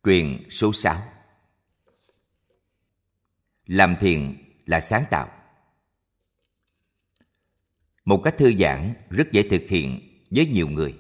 truyền 0.06 0.50
số 0.50 0.74
6 0.74 1.04
Làm 3.66 3.96
thiền 4.00 4.36
là 4.66 4.80
sáng 4.80 5.04
tạo. 5.10 5.30
Một 8.06 8.22
cách 8.24 8.36
thư 8.38 8.52
giãn, 8.60 8.94
rất 9.10 9.32
dễ 9.32 9.50
thực 9.50 9.62
hiện 9.70 10.00
với 10.32 10.48
nhiều 10.48 10.68
người. 10.68 10.96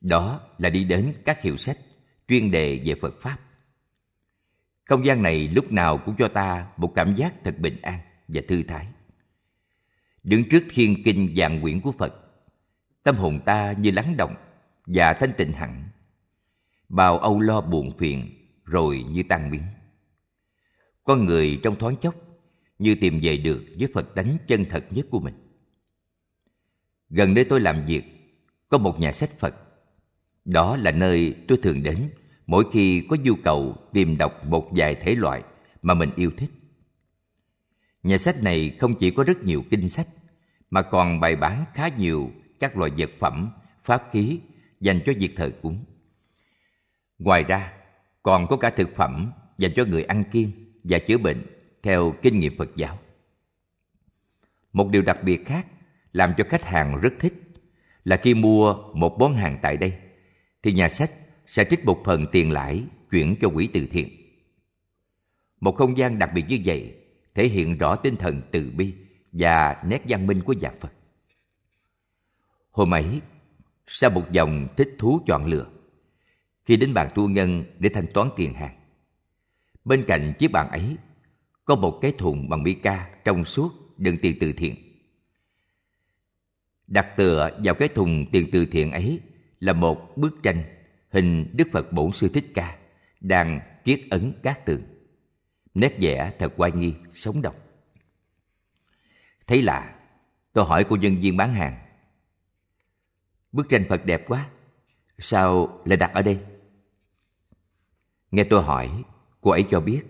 Đó 0.00 0.40
là 0.58 0.70
đi 0.70 0.84
đến 0.84 1.14
các 1.24 1.42
hiệu 1.42 1.56
sách, 1.56 1.78
chuyên 2.28 2.50
đề 2.50 2.82
về 2.84 2.94
Phật 3.00 3.14
Pháp. 3.20 3.38
Không 4.84 5.06
gian 5.06 5.22
này 5.22 5.48
lúc 5.48 5.72
nào 5.72 5.98
cũng 5.98 6.16
cho 6.18 6.28
ta 6.28 6.66
một 6.76 6.92
cảm 6.94 7.14
giác 7.14 7.34
thật 7.44 7.58
bình 7.58 7.82
an 7.82 7.98
và 8.28 8.42
thư 8.48 8.62
thái. 8.62 8.86
Đứng 10.22 10.48
trước 10.48 10.64
thiên 10.70 11.02
kinh 11.04 11.32
vàng 11.36 11.62
quyển 11.62 11.80
của 11.80 11.92
Phật, 11.92 12.14
Tâm 13.02 13.16
hồn 13.16 13.40
ta 13.44 13.72
như 13.72 13.90
lắng 13.90 14.16
động 14.16 14.34
và 14.86 15.12
thanh 15.12 15.32
tịnh 15.38 15.52
hẳn. 15.52 15.84
Bao 16.88 17.18
âu 17.18 17.40
lo 17.40 17.60
buồn 17.60 17.98
phiền 17.98 18.43
rồi 18.64 19.04
như 19.10 19.22
tan 19.28 19.50
biến. 19.50 19.62
Con 21.04 21.24
người 21.24 21.60
trong 21.62 21.76
thoáng 21.78 21.96
chốc 21.96 22.14
như 22.78 22.94
tìm 22.94 23.20
về 23.22 23.36
được 23.36 23.64
với 23.78 23.88
Phật 23.94 24.14
tánh 24.14 24.36
chân 24.46 24.64
thật 24.70 24.84
nhất 24.90 25.06
của 25.10 25.20
mình. 25.20 25.34
Gần 27.10 27.34
nơi 27.34 27.44
tôi 27.44 27.60
làm 27.60 27.86
việc 27.86 28.04
có 28.68 28.78
một 28.78 29.00
nhà 29.00 29.12
sách 29.12 29.30
Phật. 29.38 29.54
Đó 30.44 30.76
là 30.76 30.90
nơi 30.90 31.36
tôi 31.48 31.58
thường 31.62 31.82
đến 31.82 32.10
mỗi 32.46 32.64
khi 32.72 33.06
có 33.10 33.16
nhu 33.22 33.34
cầu 33.34 33.76
tìm 33.92 34.16
đọc 34.16 34.44
một 34.46 34.68
vài 34.70 34.94
thể 34.94 35.14
loại 35.14 35.42
mà 35.82 35.94
mình 35.94 36.10
yêu 36.16 36.30
thích. 36.36 36.50
Nhà 38.02 38.18
sách 38.18 38.42
này 38.42 38.76
không 38.80 38.94
chỉ 38.98 39.10
có 39.10 39.24
rất 39.24 39.44
nhiều 39.44 39.64
kinh 39.70 39.88
sách 39.88 40.08
mà 40.70 40.82
còn 40.82 41.20
bày 41.20 41.36
bán 41.36 41.64
khá 41.74 41.88
nhiều 41.98 42.30
các 42.60 42.76
loại 42.76 42.90
vật 42.96 43.10
phẩm, 43.18 43.50
pháp 43.82 44.02
khí 44.12 44.40
dành 44.80 45.00
cho 45.06 45.12
việc 45.18 45.32
thờ 45.36 45.50
cúng. 45.62 45.84
Ngoài 47.18 47.44
ra, 47.44 47.72
còn 48.24 48.46
có 48.46 48.56
cả 48.56 48.70
thực 48.70 48.96
phẩm 48.96 49.32
dành 49.58 49.72
cho 49.76 49.84
người 49.84 50.02
ăn 50.02 50.24
kiêng 50.32 50.50
và 50.84 50.98
chữa 50.98 51.18
bệnh 51.18 51.46
theo 51.82 52.14
kinh 52.22 52.40
nghiệm 52.40 52.58
Phật 52.58 52.76
giáo. 52.76 52.98
Một 54.72 54.88
điều 54.90 55.02
đặc 55.02 55.18
biệt 55.24 55.46
khác 55.46 55.66
làm 56.12 56.34
cho 56.38 56.44
khách 56.48 56.64
hàng 56.64 57.00
rất 57.00 57.12
thích 57.18 57.34
là 58.04 58.16
khi 58.16 58.34
mua 58.34 58.76
một 58.94 59.16
món 59.18 59.34
hàng 59.34 59.58
tại 59.62 59.76
đây 59.76 59.92
thì 60.62 60.72
nhà 60.72 60.88
sách 60.88 61.10
sẽ 61.46 61.64
trích 61.70 61.84
một 61.84 62.02
phần 62.04 62.26
tiền 62.32 62.50
lãi 62.50 62.84
chuyển 63.10 63.36
cho 63.40 63.48
quỹ 63.48 63.66
từ 63.66 63.86
thiện. 63.86 64.08
Một 65.60 65.76
không 65.76 65.98
gian 65.98 66.18
đặc 66.18 66.30
biệt 66.34 66.44
như 66.48 66.58
vậy 66.64 66.94
thể 67.34 67.48
hiện 67.48 67.78
rõ 67.78 67.96
tinh 67.96 68.16
thần 68.16 68.42
từ 68.50 68.72
bi 68.76 68.94
và 69.32 69.82
nét 69.86 70.02
văn 70.08 70.26
minh 70.26 70.42
của 70.42 70.52
nhà 70.52 70.70
Phật. 70.80 70.92
Hôm 72.70 72.94
ấy, 72.94 73.20
sau 73.86 74.10
một 74.10 74.32
dòng 74.32 74.68
thích 74.76 74.96
thú 74.98 75.20
chọn 75.26 75.46
lựa, 75.46 75.66
khi 76.64 76.76
đến 76.76 76.94
bàn 76.94 77.08
tu 77.14 77.28
nhân 77.28 77.64
để 77.78 77.88
thanh 77.88 78.06
toán 78.14 78.28
tiền 78.36 78.54
hàng. 78.54 78.80
Bên 79.84 80.04
cạnh 80.06 80.32
chiếc 80.38 80.52
bàn 80.52 80.70
ấy 80.70 80.96
có 81.64 81.76
một 81.76 81.98
cái 82.02 82.12
thùng 82.18 82.48
bằng 82.48 82.62
mica 82.62 83.10
trong 83.24 83.44
suốt 83.44 83.98
đựng 83.98 84.16
tiền 84.22 84.36
từ 84.40 84.52
thiện. 84.52 84.74
Đặt 86.86 87.16
tựa 87.16 87.60
vào 87.64 87.74
cái 87.74 87.88
thùng 87.88 88.26
tiền 88.32 88.48
từ 88.52 88.66
thiện 88.66 88.92
ấy 88.92 89.20
là 89.60 89.72
một 89.72 90.16
bức 90.16 90.42
tranh 90.42 90.64
hình 91.10 91.50
Đức 91.52 91.68
Phật 91.72 91.92
Bổn 91.92 92.12
Sư 92.12 92.28
Thích 92.28 92.46
Ca 92.54 92.78
đang 93.20 93.60
kiết 93.84 94.00
ấn 94.10 94.32
các 94.42 94.66
tường. 94.66 94.82
Nét 95.74 95.96
vẽ 96.00 96.32
thật 96.38 96.52
oai 96.56 96.72
nghi, 96.72 96.94
sống 97.14 97.42
động. 97.42 97.54
Thấy 99.46 99.62
lạ, 99.62 99.94
tôi 100.52 100.64
hỏi 100.64 100.84
cô 100.88 100.96
nhân 100.96 101.16
viên 101.20 101.36
bán 101.36 101.54
hàng. 101.54 101.76
Bức 103.52 103.68
tranh 103.68 103.84
Phật 103.88 104.06
đẹp 104.06 104.24
quá, 104.28 104.48
sao 105.18 105.80
lại 105.84 105.96
đặt 105.96 106.10
ở 106.14 106.22
đây? 106.22 106.38
Nghe 108.34 108.44
tôi 108.44 108.62
hỏi, 108.62 108.90
cô 109.40 109.50
ấy 109.50 109.64
cho 109.70 109.80
biết. 109.80 110.02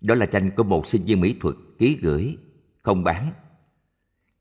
Đó 0.00 0.14
là 0.14 0.26
tranh 0.26 0.50
của 0.56 0.64
một 0.64 0.86
sinh 0.86 1.04
viên 1.04 1.20
mỹ 1.20 1.36
thuật 1.40 1.54
ký 1.78 1.98
gửi, 2.02 2.36
không 2.82 3.04
bán. 3.04 3.32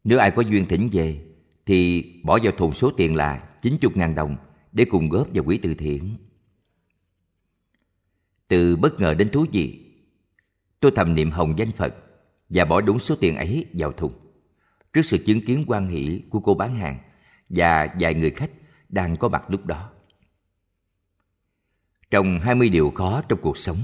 Nếu 0.03 0.19
ai 0.19 0.31
có 0.31 0.41
duyên 0.41 0.65
thỉnh 0.65 0.89
về, 0.91 1.21
thì 1.65 2.03
bỏ 2.23 2.39
vào 2.43 2.51
thùng 2.57 2.73
số 2.73 2.91
tiền 2.97 3.15
là 3.15 3.49
90.000 3.61 4.15
đồng 4.15 4.35
để 4.71 4.85
cùng 4.85 5.09
góp 5.09 5.27
vào 5.33 5.43
quỹ 5.43 5.57
từ 5.57 5.73
thiện. 5.73 6.17
Từ 8.47 8.75
bất 8.75 8.99
ngờ 8.99 9.13
đến 9.13 9.29
thú 9.29 9.45
vị, 9.51 9.79
tôi 10.79 10.91
thầm 10.95 11.15
niệm 11.15 11.31
hồng 11.31 11.53
danh 11.57 11.71
Phật 11.71 11.95
và 12.49 12.65
bỏ 12.65 12.81
đúng 12.81 12.99
số 12.99 13.15
tiền 13.15 13.35
ấy 13.35 13.65
vào 13.73 13.91
thùng. 13.91 14.13
Trước 14.93 15.01
sự 15.01 15.17
chứng 15.25 15.41
kiến 15.45 15.63
quan 15.67 15.87
hỷ 15.87 16.21
của 16.29 16.39
cô 16.39 16.53
bán 16.53 16.75
hàng 16.75 16.97
và 17.49 17.87
vài 17.99 18.13
người 18.13 18.31
khách 18.31 18.51
đang 18.89 19.17
có 19.17 19.29
mặt 19.29 19.43
lúc 19.47 19.65
đó. 19.65 19.89
Trong 22.11 22.39
20 22.39 22.69
điều 22.69 22.91
khó 22.91 23.21
trong 23.29 23.39
cuộc 23.41 23.57
sống, 23.57 23.77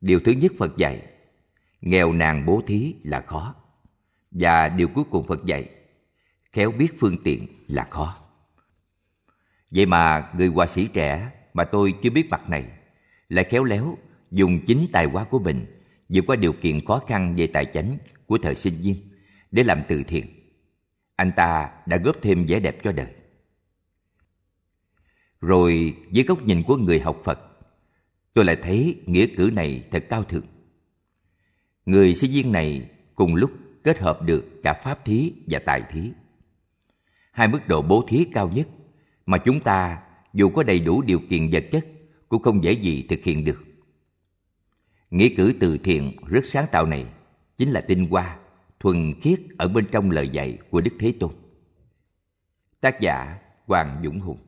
điều 0.00 0.20
thứ 0.20 0.32
nhất 0.32 0.52
Phật 0.58 0.76
dạy, 0.76 1.02
nghèo 1.80 2.12
nàn 2.12 2.46
bố 2.46 2.62
thí 2.66 2.94
là 3.02 3.20
khó. 3.20 3.54
Và 4.30 4.68
điều 4.68 4.88
cuối 4.88 5.04
cùng 5.10 5.26
Phật 5.26 5.44
dạy, 5.44 5.70
khéo 6.52 6.70
biết 6.70 6.88
phương 7.00 7.22
tiện 7.22 7.46
là 7.66 7.86
khó. 7.90 8.16
Vậy 9.70 9.86
mà 9.86 10.30
người 10.36 10.46
họa 10.46 10.66
sĩ 10.66 10.88
trẻ 10.88 11.30
mà 11.54 11.64
tôi 11.64 11.94
chưa 12.02 12.10
biết 12.10 12.30
mặt 12.30 12.50
này 12.50 12.64
lại 13.28 13.44
khéo 13.44 13.64
léo 13.64 13.98
dùng 14.30 14.60
chính 14.66 14.86
tài 14.92 15.06
hoa 15.06 15.24
của 15.24 15.38
mình 15.38 15.66
vượt 16.08 16.24
qua 16.26 16.36
điều 16.36 16.52
kiện 16.52 16.84
khó 16.86 17.02
khăn 17.06 17.36
về 17.36 17.46
tài 17.46 17.64
chánh 17.64 17.98
của 18.26 18.38
thời 18.38 18.54
sinh 18.54 18.74
viên 18.82 18.96
để 19.50 19.62
làm 19.62 19.82
từ 19.88 20.02
thiện. 20.02 20.26
Anh 21.16 21.32
ta 21.36 21.70
đã 21.86 21.96
góp 21.96 22.16
thêm 22.22 22.44
vẻ 22.44 22.60
đẹp 22.60 22.76
cho 22.82 22.92
đời. 22.92 23.06
Rồi 25.40 25.96
với 26.14 26.24
góc 26.24 26.42
nhìn 26.42 26.62
của 26.62 26.76
người 26.76 27.00
học 27.00 27.20
Phật, 27.24 27.38
tôi 28.34 28.44
lại 28.44 28.56
thấy 28.62 29.00
nghĩa 29.06 29.26
cử 29.26 29.50
này 29.52 29.84
thật 29.90 30.04
cao 30.10 30.24
thượng. 30.24 30.46
Người 31.86 32.14
sinh 32.14 32.32
viên 32.32 32.52
này 32.52 32.90
cùng 33.14 33.34
lúc 33.34 33.50
kết 33.84 33.98
hợp 33.98 34.22
được 34.22 34.44
cả 34.62 34.80
pháp 34.84 35.04
thí 35.04 35.32
và 35.46 35.58
tài 35.66 35.82
thí. 35.92 36.10
Hai 37.32 37.48
mức 37.48 37.68
độ 37.68 37.82
bố 37.82 38.04
thí 38.08 38.24
cao 38.24 38.50
nhất 38.54 38.68
mà 39.26 39.38
chúng 39.38 39.60
ta 39.60 40.02
dù 40.34 40.48
có 40.48 40.62
đầy 40.62 40.80
đủ 40.80 41.02
điều 41.02 41.20
kiện 41.30 41.50
vật 41.50 41.64
chất 41.72 41.86
cũng 42.28 42.42
không 42.42 42.64
dễ 42.64 42.72
gì 42.72 43.06
thực 43.08 43.24
hiện 43.24 43.44
được. 43.44 43.62
Nghĩa 45.10 45.28
cử 45.36 45.52
từ 45.60 45.78
thiện 45.78 46.16
rất 46.26 46.46
sáng 46.46 46.64
tạo 46.72 46.86
này 46.86 47.06
chính 47.56 47.70
là 47.70 47.80
tinh 47.80 48.06
hoa, 48.10 48.38
thuần 48.80 49.20
khiết 49.20 49.40
ở 49.58 49.68
bên 49.68 49.86
trong 49.92 50.10
lời 50.10 50.28
dạy 50.28 50.58
của 50.70 50.80
Đức 50.80 50.92
Thế 50.98 51.12
Tôn. 51.20 51.32
Tác 52.80 53.00
giả 53.00 53.38
Hoàng 53.66 54.00
Dũng 54.04 54.20
Hùng 54.20 54.38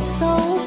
sâu 0.00 0.57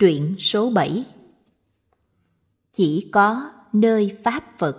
Truyện 0.00 0.34
số 0.38 0.70
7 0.70 1.04
Chỉ 2.72 3.08
có 3.12 3.50
nơi 3.72 4.16
Pháp 4.24 4.44
Phật 4.58 4.76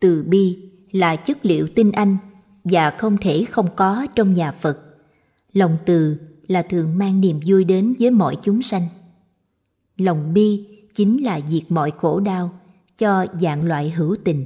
Từ 0.00 0.22
bi 0.22 0.70
là 0.92 1.16
chất 1.16 1.46
liệu 1.46 1.68
tinh 1.74 1.92
anh 1.92 2.16
và 2.64 2.90
không 2.90 3.16
thể 3.20 3.44
không 3.50 3.68
có 3.76 4.06
trong 4.14 4.34
nhà 4.34 4.52
Phật. 4.52 4.78
Lòng 5.52 5.76
từ 5.86 6.16
là 6.48 6.62
thường 6.62 6.98
mang 6.98 7.20
niềm 7.20 7.40
vui 7.46 7.64
đến 7.64 7.94
với 7.98 8.10
mọi 8.10 8.36
chúng 8.42 8.62
sanh. 8.62 8.82
Lòng 9.96 10.34
bi 10.34 10.66
chính 10.94 11.24
là 11.24 11.40
diệt 11.48 11.62
mọi 11.68 11.90
khổ 11.90 12.20
đau 12.20 12.60
cho 12.98 13.26
dạng 13.40 13.64
loại 13.64 13.90
hữu 13.90 14.16
tình. 14.24 14.44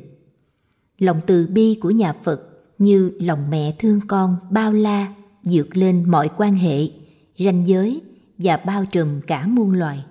Lòng 0.98 1.20
từ 1.26 1.46
bi 1.46 1.78
của 1.80 1.90
nhà 1.90 2.12
Phật 2.12 2.40
như 2.78 3.12
lòng 3.20 3.50
mẹ 3.50 3.74
thương 3.78 4.00
con 4.08 4.36
bao 4.50 4.72
la 4.72 5.14
dược 5.42 5.76
lên 5.76 6.10
mọi 6.10 6.30
quan 6.36 6.54
hệ, 6.54 6.90
ranh 7.38 7.66
giới 7.66 8.00
và 8.42 8.56
bao 8.56 8.84
trùm 8.84 9.20
cả 9.20 9.46
muôn 9.46 9.72
loài. 9.72 10.04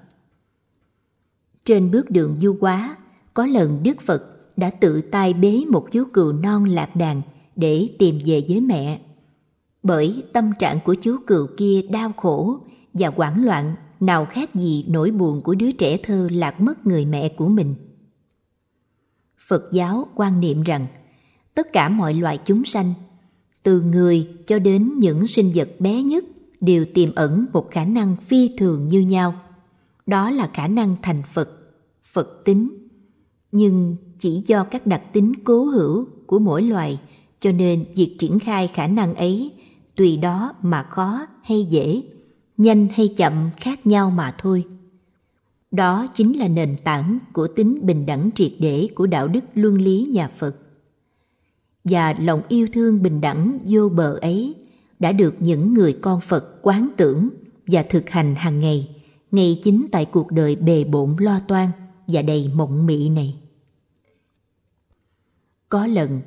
Trên 1.66 1.92
bước 1.92 2.10
đường 2.10 2.38
du 2.42 2.58
quá, 2.60 2.98
có 3.34 3.46
lần 3.46 3.84
Đức 3.84 4.02
Phật 4.02 4.24
đã 4.58 4.70
tự 4.70 5.02
tay 5.02 5.34
bế 5.34 5.64
một 5.70 5.92
chú 5.92 6.06
cừu 6.14 6.32
non 6.32 6.66
lạc 6.66 6.96
đàn 6.96 7.22
để 7.56 7.90
tìm 8.00 8.20
về 8.26 8.44
với 8.48 8.62
mẹ. 8.62 9.02
Bởi 9.84 10.24
tâm 10.34 10.52
trạng 10.60 10.80
của 10.80 10.96
chú 11.02 11.18
cừu 11.28 11.48
kia 11.58 11.82
đau 11.90 12.12
khổ 12.18 12.60
và 12.94 13.12
hoảng 13.16 13.46
loạn 13.46 13.76
nào 14.00 14.26
khác 14.26 14.56
gì 14.56 14.86
nỗi 14.90 15.12
buồn 15.12 15.42
của 15.42 15.56
đứa 15.56 15.72
trẻ 15.72 15.98
thơ 15.98 16.28
lạc 16.32 16.62
mất 16.62 16.88
người 16.88 17.06
mẹ 17.06 17.30
của 17.30 17.48
mình. 17.48 17.76
Phật 19.48 19.64
giáo 19.72 20.08
quan 20.16 20.40
niệm 20.40 20.64
rằng 20.64 20.88
tất 21.56 21.74
cả 21.74 21.90
mọi 21.90 22.14
loài 22.14 22.40
chúng 22.46 22.66
sanh, 22.66 22.94
từ 23.64 23.82
người 23.82 24.28
cho 24.48 24.60
đến 24.60 24.94
những 24.98 25.28
sinh 25.28 25.52
vật 25.56 25.70
bé 25.80 26.04
nhất 26.04 26.24
đều 26.62 26.86
tiềm 26.94 27.16
ẩn 27.16 27.46
một 27.54 27.72
khả 27.72 27.86
năng 27.86 28.16
phi 28.16 28.50
thường 28.58 28.90
như 28.90 29.00
nhau. 29.00 29.36
Đó 30.06 30.30
là 30.30 30.50
khả 30.54 30.68
năng 30.68 30.96
thành 31.02 31.22
Phật, 31.34 31.50
Phật 32.04 32.42
tính. 32.46 32.88
Nhưng 33.52 33.96
chỉ 34.20 34.44
do 34.46 34.64
các 34.64 34.88
đặc 34.88 35.02
tính 35.14 35.34
cố 35.44 35.66
hữu 35.66 36.06
của 36.26 36.40
mỗi 36.40 36.62
loài 36.62 37.00
cho 37.40 37.52
nên 37.52 37.86
việc 37.96 38.16
triển 38.20 38.40
khai 38.40 38.68
khả 38.68 38.88
năng 38.88 39.16
ấy 39.16 39.52
tùy 39.96 40.18
đó 40.18 40.54
mà 40.62 40.84
khó 40.84 41.28
hay 41.44 41.66
dễ 41.66 42.02
nhanh 42.58 42.88
hay 42.94 43.08
chậm 43.18 43.50
khác 43.58 43.88
nhau 43.88 44.12
mà 44.12 44.36
thôi 44.38 44.66
đó 45.72 46.08
chính 46.14 46.40
là 46.40 46.48
nền 46.48 46.76
tảng 46.84 47.20
của 47.34 47.48
tính 47.48 47.80
bình 47.84 48.06
đẳng 48.06 48.30
triệt 48.36 48.52
để 48.60 48.88
của 48.96 49.08
đạo 49.08 49.28
đức 49.28 49.44
luân 49.54 49.82
lý 49.82 50.08
nhà 50.12 50.28
phật 50.28 50.56
và 51.84 52.16
lòng 52.20 52.42
yêu 52.50 52.68
thương 52.74 53.04
bình 53.04 53.22
đẳng 53.22 53.58
vô 53.68 53.90
bờ 53.90 54.18
ấy 54.22 54.56
đã 55.02 55.12
được 55.12 55.36
những 55.40 55.74
người 55.74 55.98
con 56.02 56.22
phật 56.22 56.46
quán 56.62 56.90
tưởng 56.98 57.30
và 57.68 57.84
thực 57.84 58.10
hành 58.10 58.36
hàng 58.36 58.60
ngày, 58.60 58.96
ngay 59.32 59.60
chính 59.64 59.88
tại 59.92 60.06
cuộc 60.06 60.32
đời 60.32 60.56
bề 60.56 60.84
bộn 60.84 61.16
lo 61.20 61.40
toan 61.48 61.70
và 62.08 62.22
đầy 62.22 62.52
mộng 62.56 62.86
mị 62.86 63.10
này. 63.10 63.36
Có 65.70 65.88
lần, 65.88 66.22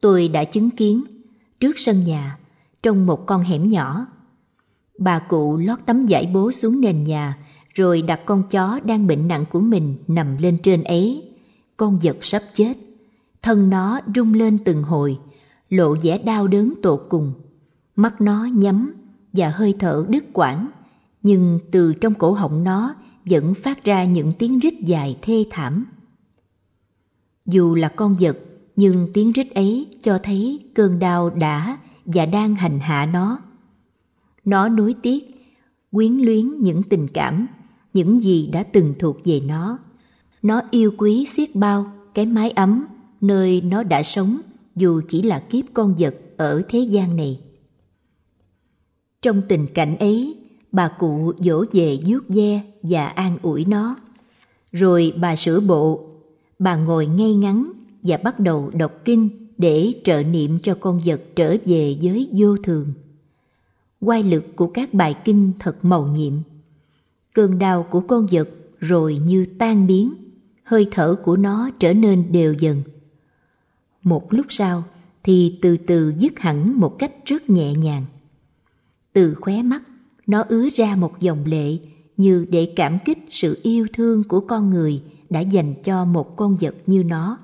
tôi 0.00 0.28
đã 0.28 0.44
chứng 0.44 0.70
kiến, 0.70 1.04
trước 1.60 1.78
sân 1.78 2.04
nhà, 2.04 2.38
trong 2.82 3.06
một 3.06 3.26
con 3.26 3.42
hẻm 3.42 3.68
nhỏ, 3.68 4.06
bà 4.98 5.18
cụ 5.18 5.56
lót 5.56 5.78
tấm 5.86 6.06
vải 6.08 6.26
bố 6.26 6.52
xuống 6.52 6.80
nền 6.80 7.04
nhà, 7.04 7.38
rồi 7.74 8.02
đặt 8.02 8.20
con 8.26 8.42
chó 8.50 8.80
đang 8.84 9.06
bệnh 9.06 9.28
nặng 9.28 9.44
của 9.50 9.60
mình 9.60 9.96
nằm 10.08 10.36
lên 10.36 10.58
trên 10.62 10.84
ấy. 10.84 11.22
Con 11.76 11.98
vật 12.02 12.16
sắp 12.20 12.42
chết, 12.54 12.74
thân 13.42 13.70
nó 13.70 14.00
rung 14.14 14.34
lên 14.34 14.58
từng 14.64 14.82
hồi, 14.82 15.18
lộ 15.68 15.96
vẻ 16.02 16.18
đau 16.18 16.46
đớn 16.46 16.74
tột 16.82 17.06
cùng 17.08 17.32
mắt 18.02 18.20
nó 18.20 18.44
nhắm 18.44 18.92
và 19.32 19.50
hơi 19.50 19.74
thở 19.78 20.06
đứt 20.08 20.24
quãng, 20.32 20.68
nhưng 21.22 21.58
từ 21.70 21.94
trong 21.94 22.14
cổ 22.14 22.32
họng 22.32 22.64
nó 22.64 22.94
vẫn 23.24 23.54
phát 23.54 23.84
ra 23.84 24.04
những 24.04 24.32
tiếng 24.38 24.58
rít 24.58 24.74
dài 24.80 25.16
thê 25.22 25.44
thảm. 25.50 25.86
Dù 27.46 27.74
là 27.74 27.88
con 27.88 28.16
vật, 28.20 28.38
nhưng 28.76 29.08
tiếng 29.14 29.32
rít 29.32 29.54
ấy 29.54 29.86
cho 30.02 30.18
thấy 30.22 30.60
cơn 30.74 30.98
đau 30.98 31.30
đã 31.30 31.78
và 32.04 32.26
đang 32.26 32.54
hành 32.54 32.78
hạ 32.80 33.06
nó. 33.12 33.38
Nó 34.44 34.68
nuối 34.68 34.94
tiếc, 35.02 35.50
quyến 35.92 36.12
luyến 36.12 36.62
những 36.62 36.82
tình 36.82 37.08
cảm, 37.08 37.46
những 37.92 38.20
gì 38.20 38.50
đã 38.52 38.62
từng 38.62 38.94
thuộc 38.98 39.16
về 39.24 39.40
nó. 39.40 39.78
Nó 40.42 40.62
yêu 40.70 40.92
quý 40.98 41.24
xiết 41.26 41.48
bao 41.54 41.92
cái 42.14 42.26
mái 42.26 42.50
ấm 42.50 42.84
nơi 43.20 43.60
nó 43.60 43.82
đã 43.82 44.02
sống 44.02 44.40
dù 44.76 45.00
chỉ 45.08 45.22
là 45.22 45.38
kiếp 45.38 45.64
con 45.74 45.94
vật 45.98 46.14
ở 46.36 46.62
thế 46.68 46.78
gian 46.78 47.16
này 47.16 47.40
trong 49.22 49.42
tình 49.48 49.66
cảnh 49.74 49.96
ấy, 49.96 50.36
bà 50.72 50.88
cụ 50.88 51.32
dỗ 51.38 51.64
về 51.72 51.98
vuốt 52.06 52.20
ve 52.28 52.60
và 52.82 53.06
an 53.06 53.38
ủi 53.42 53.64
nó. 53.64 53.96
Rồi 54.72 55.12
bà 55.16 55.36
sửa 55.36 55.60
bộ. 55.60 56.06
Bà 56.58 56.76
ngồi 56.76 57.06
ngay 57.06 57.34
ngắn 57.34 57.72
và 58.02 58.16
bắt 58.16 58.40
đầu 58.40 58.70
đọc 58.74 58.92
kinh 59.04 59.28
để 59.58 59.92
trợ 60.04 60.22
niệm 60.22 60.58
cho 60.58 60.74
con 60.80 61.00
vật 61.04 61.20
trở 61.36 61.56
về 61.66 61.96
với 62.02 62.28
vô 62.32 62.56
thường. 62.56 62.92
Quay 64.00 64.22
lực 64.22 64.44
của 64.56 64.66
các 64.66 64.94
bài 64.94 65.14
kinh 65.24 65.52
thật 65.58 65.84
màu 65.84 66.06
nhiệm. 66.06 66.32
Cơn 67.34 67.58
đau 67.58 67.82
của 67.82 68.00
con 68.00 68.26
vật 68.30 68.48
rồi 68.78 69.18
như 69.26 69.44
tan 69.58 69.86
biến, 69.86 70.14
hơi 70.62 70.88
thở 70.90 71.16
của 71.24 71.36
nó 71.36 71.70
trở 71.78 71.92
nên 71.92 72.32
đều 72.32 72.54
dần. 72.54 72.82
Một 74.02 74.32
lúc 74.32 74.46
sau 74.48 74.84
thì 75.22 75.58
từ 75.62 75.76
từ 75.76 76.12
dứt 76.18 76.38
hẳn 76.38 76.80
một 76.80 76.98
cách 76.98 77.12
rất 77.24 77.50
nhẹ 77.50 77.74
nhàng 77.74 78.04
từ 79.12 79.34
khóe 79.34 79.62
mắt, 79.62 79.82
nó 80.26 80.44
ứa 80.48 80.68
ra 80.74 80.96
một 80.96 81.20
dòng 81.20 81.44
lệ 81.44 81.78
như 82.16 82.46
để 82.50 82.72
cảm 82.76 82.98
kích 83.04 83.18
sự 83.30 83.58
yêu 83.62 83.86
thương 83.92 84.24
của 84.24 84.40
con 84.40 84.70
người 84.70 85.02
đã 85.30 85.40
dành 85.40 85.74
cho 85.84 86.04
một 86.04 86.36
con 86.36 86.56
vật 86.60 86.74
như 86.86 87.02
nó. 87.02 87.38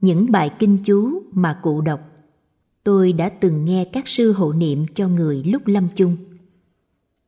Những 0.00 0.32
bài 0.32 0.50
kinh 0.58 0.78
chú 0.84 1.22
mà 1.32 1.60
cụ 1.62 1.80
đọc, 1.80 2.00
tôi 2.84 3.12
đã 3.12 3.28
từng 3.28 3.64
nghe 3.64 3.84
các 3.84 4.08
sư 4.08 4.32
hộ 4.32 4.52
niệm 4.52 4.86
cho 4.94 5.08
người 5.08 5.42
lúc 5.46 5.66
lâm 5.66 5.88
chung. 5.96 6.16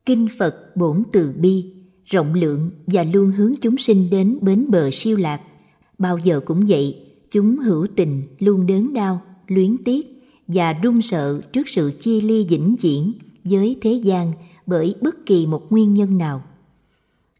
Kinh 0.05 0.27
phật 0.37 0.75
bổn 0.75 1.03
từ 1.11 1.31
bi 1.37 1.73
rộng 2.05 2.33
lượng 2.33 2.71
và 2.87 3.03
luôn 3.03 3.29
hướng 3.29 3.53
chúng 3.61 3.77
sinh 3.77 4.07
đến 4.11 4.39
bến 4.41 4.65
bờ 4.69 4.89
siêu 4.91 5.17
lạc. 5.17 5.41
Bao 5.97 6.17
giờ 6.17 6.39
cũng 6.45 6.61
vậy, 6.67 7.05
chúng 7.31 7.57
hữu 7.57 7.87
tình, 7.95 8.23
luôn 8.39 8.65
đớn 8.65 8.93
đau, 8.93 9.21
luyến 9.47 9.77
tiếc 9.83 10.18
và 10.53 10.73
run 10.73 11.01
sợ 11.01 11.41
trước 11.53 11.67
sự 11.67 11.91
chia 11.99 12.21
ly 12.21 12.45
vĩnh 12.49 12.75
viễn 12.81 13.13
với 13.43 13.77
thế 13.81 13.93
gian 13.93 14.33
bởi 14.65 14.95
bất 15.01 15.25
kỳ 15.25 15.45
một 15.45 15.71
nguyên 15.71 15.93
nhân 15.93 16.17
nào. 16.17 16.43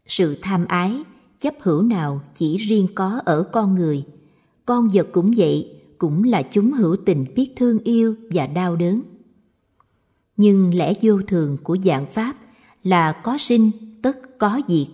Sự 0.06 0.38
tham 0.42 0.66
ái 0.66 1.02
chấp 1.40 1.54
hữu 1.60 1.82
nào 1.82 2.20
chỉ 2.34 2.56
riêng 2.56 2.86
có 2.94 3.20
ở 3.24 3.42
con 3.52 3.74
người. 3.74 4.04
Con 4.66 4.88
vật 4.92 5.08
cũng 5.12 5.30
vậy, 5.36 5.72
cũng 5.98 6.24
là 6.24 6.42
chúng 6.42 6.72
hữu 6.72 6.96
tình 7.06 7.24
biết 7.34 7.52
thương 7.56 7.78
yêu 7.78 8.14
và 8.30 8.46
đau 8.46 8.76
đớn. 8.76 9.00
Nhưng 10.36 10.74
lẽ 10.74 10.92
vô 11.02 11.20
thường 11.26 11.56
của 11.62 11.76
dạng 11.84 12.06
pháp 12.06 12.36
là 12.82 13.12
có 13.12 13.38
sinh, 13.38 13.70
tất 14.02 14.38
có 14.38 14.60
diệt. 14.68 14.86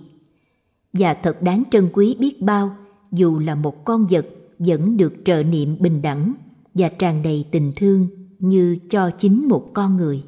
Và 0.93 1.15
thật 1.15 1.43
đáng 1.43 1.63
trân 1.71 1.89
quý 1.93 2.17
biết 2.19 2.43
bao, 2.43 2.77
dù 3.13 3.39
là 3.39 3.55
một 3.55 3.85
con 3.85 4.07
vật 4.11 4.27
vẫn 4.59 4.97
được 4.97 5.15
trợ 5.25 5.43
niệm 5.43 5.77
bình 5.81 6.03
đẳng 6.03 6.33
và 6.79 6.89
tràn 6.89 7.23
đầy 7.23 7.45
tình 7.51 7.73
thương 7.77 8.09
như 8.39 8.77
cho 8.91 9.11
chính 9.19 9.49
một 9.49 9.71
con 9.75 9.97
người. 9.97 10.23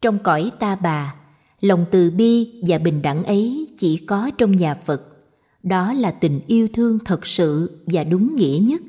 Trong 0.00 0.18
cõi 0.18 0.52
ta 0.58 0.76
bà, 0.76 1.14
lòng 1.60 1.86
từ 1.90 2.10
bi 2.10 2.62
và 2.66 2.78
bình 2.78 3.02
đẳng 3.02 3.24
ấy 3.24 3.68
chỉ 3.76 3.96
có 3.96 4.30
trong 4.38 4.56
nhà 4.56 4.74
phật. 4.74 5.02
Đó 5.62 5.92
là 5.92 6.10
tình 6.10 6.40
yêu 6.46 6.68
thương 6.72 6.98
thật 7.04 7.26
sự 7.26 7.80
và 7.86 8.04
đúng 8.04 8.36
nghĩa 8.36 8.58
nhất. 8.62 8.82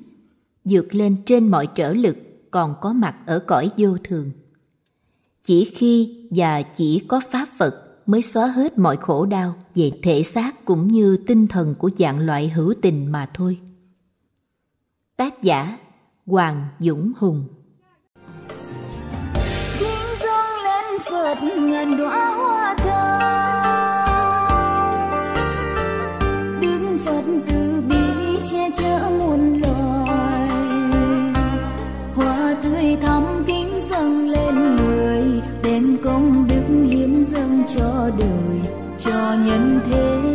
Vượt 0.66 0.96
lên 0.96 1.16
trên 1.26 1.48
mọi 1.48 1.68
trở 1.76 1.94
lực 1.94 2.18
còn 2.52 2.76
có 2.82 2.94
mặt 2.94 3.16
ở 3.26 3.40
cõi 3.40 3.70
vô 3.78 3.98
thường. 4.04 4.32
Chỉ 5.44 5.66
khi 5.66 6.28
và 6.30 6.62
chỉ 6.62 7.00
có 7.08 7.22
pháp 7.32 7.48
phật 7.58 7.76
mới 8.06 8.22
xóa 8.22 8.48
hết 8.48 8.78
mọi 8.78 8.98
khổ 8.98 9.26
đau 9.26 9.56
về 9.76 9.92
thể 10.04 10.24
xác 10.24 10.66
cũng 10.66 10.88
như 10.88 11.18
tinh 11.28 11.48
thần 11.48 11.76
của 11.76 11.90
dạng 11.98 12.20
loại 12.20 12.50
hữu 12.50 12.74
tình 12.82 13.12
mà 13.12 13.30
thôi. 13.34 13.60
Tác 15.18 15.42
giả 15.42 15.78
hoàng 16.32 16.68
dũng 16.80 17.12
hùng. 17.18 17.48
Kính 19.80 20.16
dâng 20.20 20.64
lên 20.64 20.86
phật 21.10 21.38
ngàn 21.44 21.98
đóa 21.98 22.36
hoa 22.36 22.76
thơm 22.78 23.22
đức 26.62 26.98
phật 27.06 27.24
từ 27.48 27.84
bi 27.90 27.98
che 28.52 28.70
chở 28.76 29.10
muôn 29.20 29.62
loài. 29.62 30.50
Hoa 32.16 32.56
tươi 32.64 32.98
thắm 33.02 33.44
kính 33.48 33.80
dâng 33.90 34.30
lên 34.30 34.56
người 34.76 35.24
đem 35.64 35.98
công 36.04 36.48
đức 36.50 36.64
hiến 36.90 37.24
dâng 37.24 37.64
cho 37.76 38.10
đời, 38.20 38.60
cho 39.00 39.36
nhân 39.46 39.80
thế. 39.86 40.31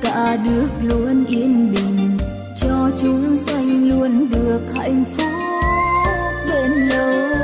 Cả 0.00 0.36
được 0.36 0.68
luôn 0.82 1.24
yên 1.24 1.74
bình, 1.74 2.18
cho 2.56 2.90
chúng 3.00 3.36
sanh 3.36 3.88
luôn 3.88 4.30
được 4.30 4.60
hạnh 4.74 5.04
phúc 5.16 5.26
bên 6.48 6.88
lâu. 6.88 7.36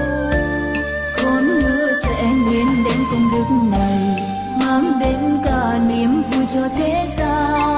Con 1.23 1.45
hứa 1.45 1.93
sẽ 2.05 2.23
nguyện 2.23 2.67
đến 2.85 2.97
công 3.11 3.29
đức 3.33 3.77
này, 3.79 4.25
mang 4.61 4.93
đến 5.01 5.39
cả 5.45 5.81
niềm 5.89 6.23
vui 6.23 6.47
cho 6.55 6.69
thế 6.77 7.09
gian. 7.19 7.78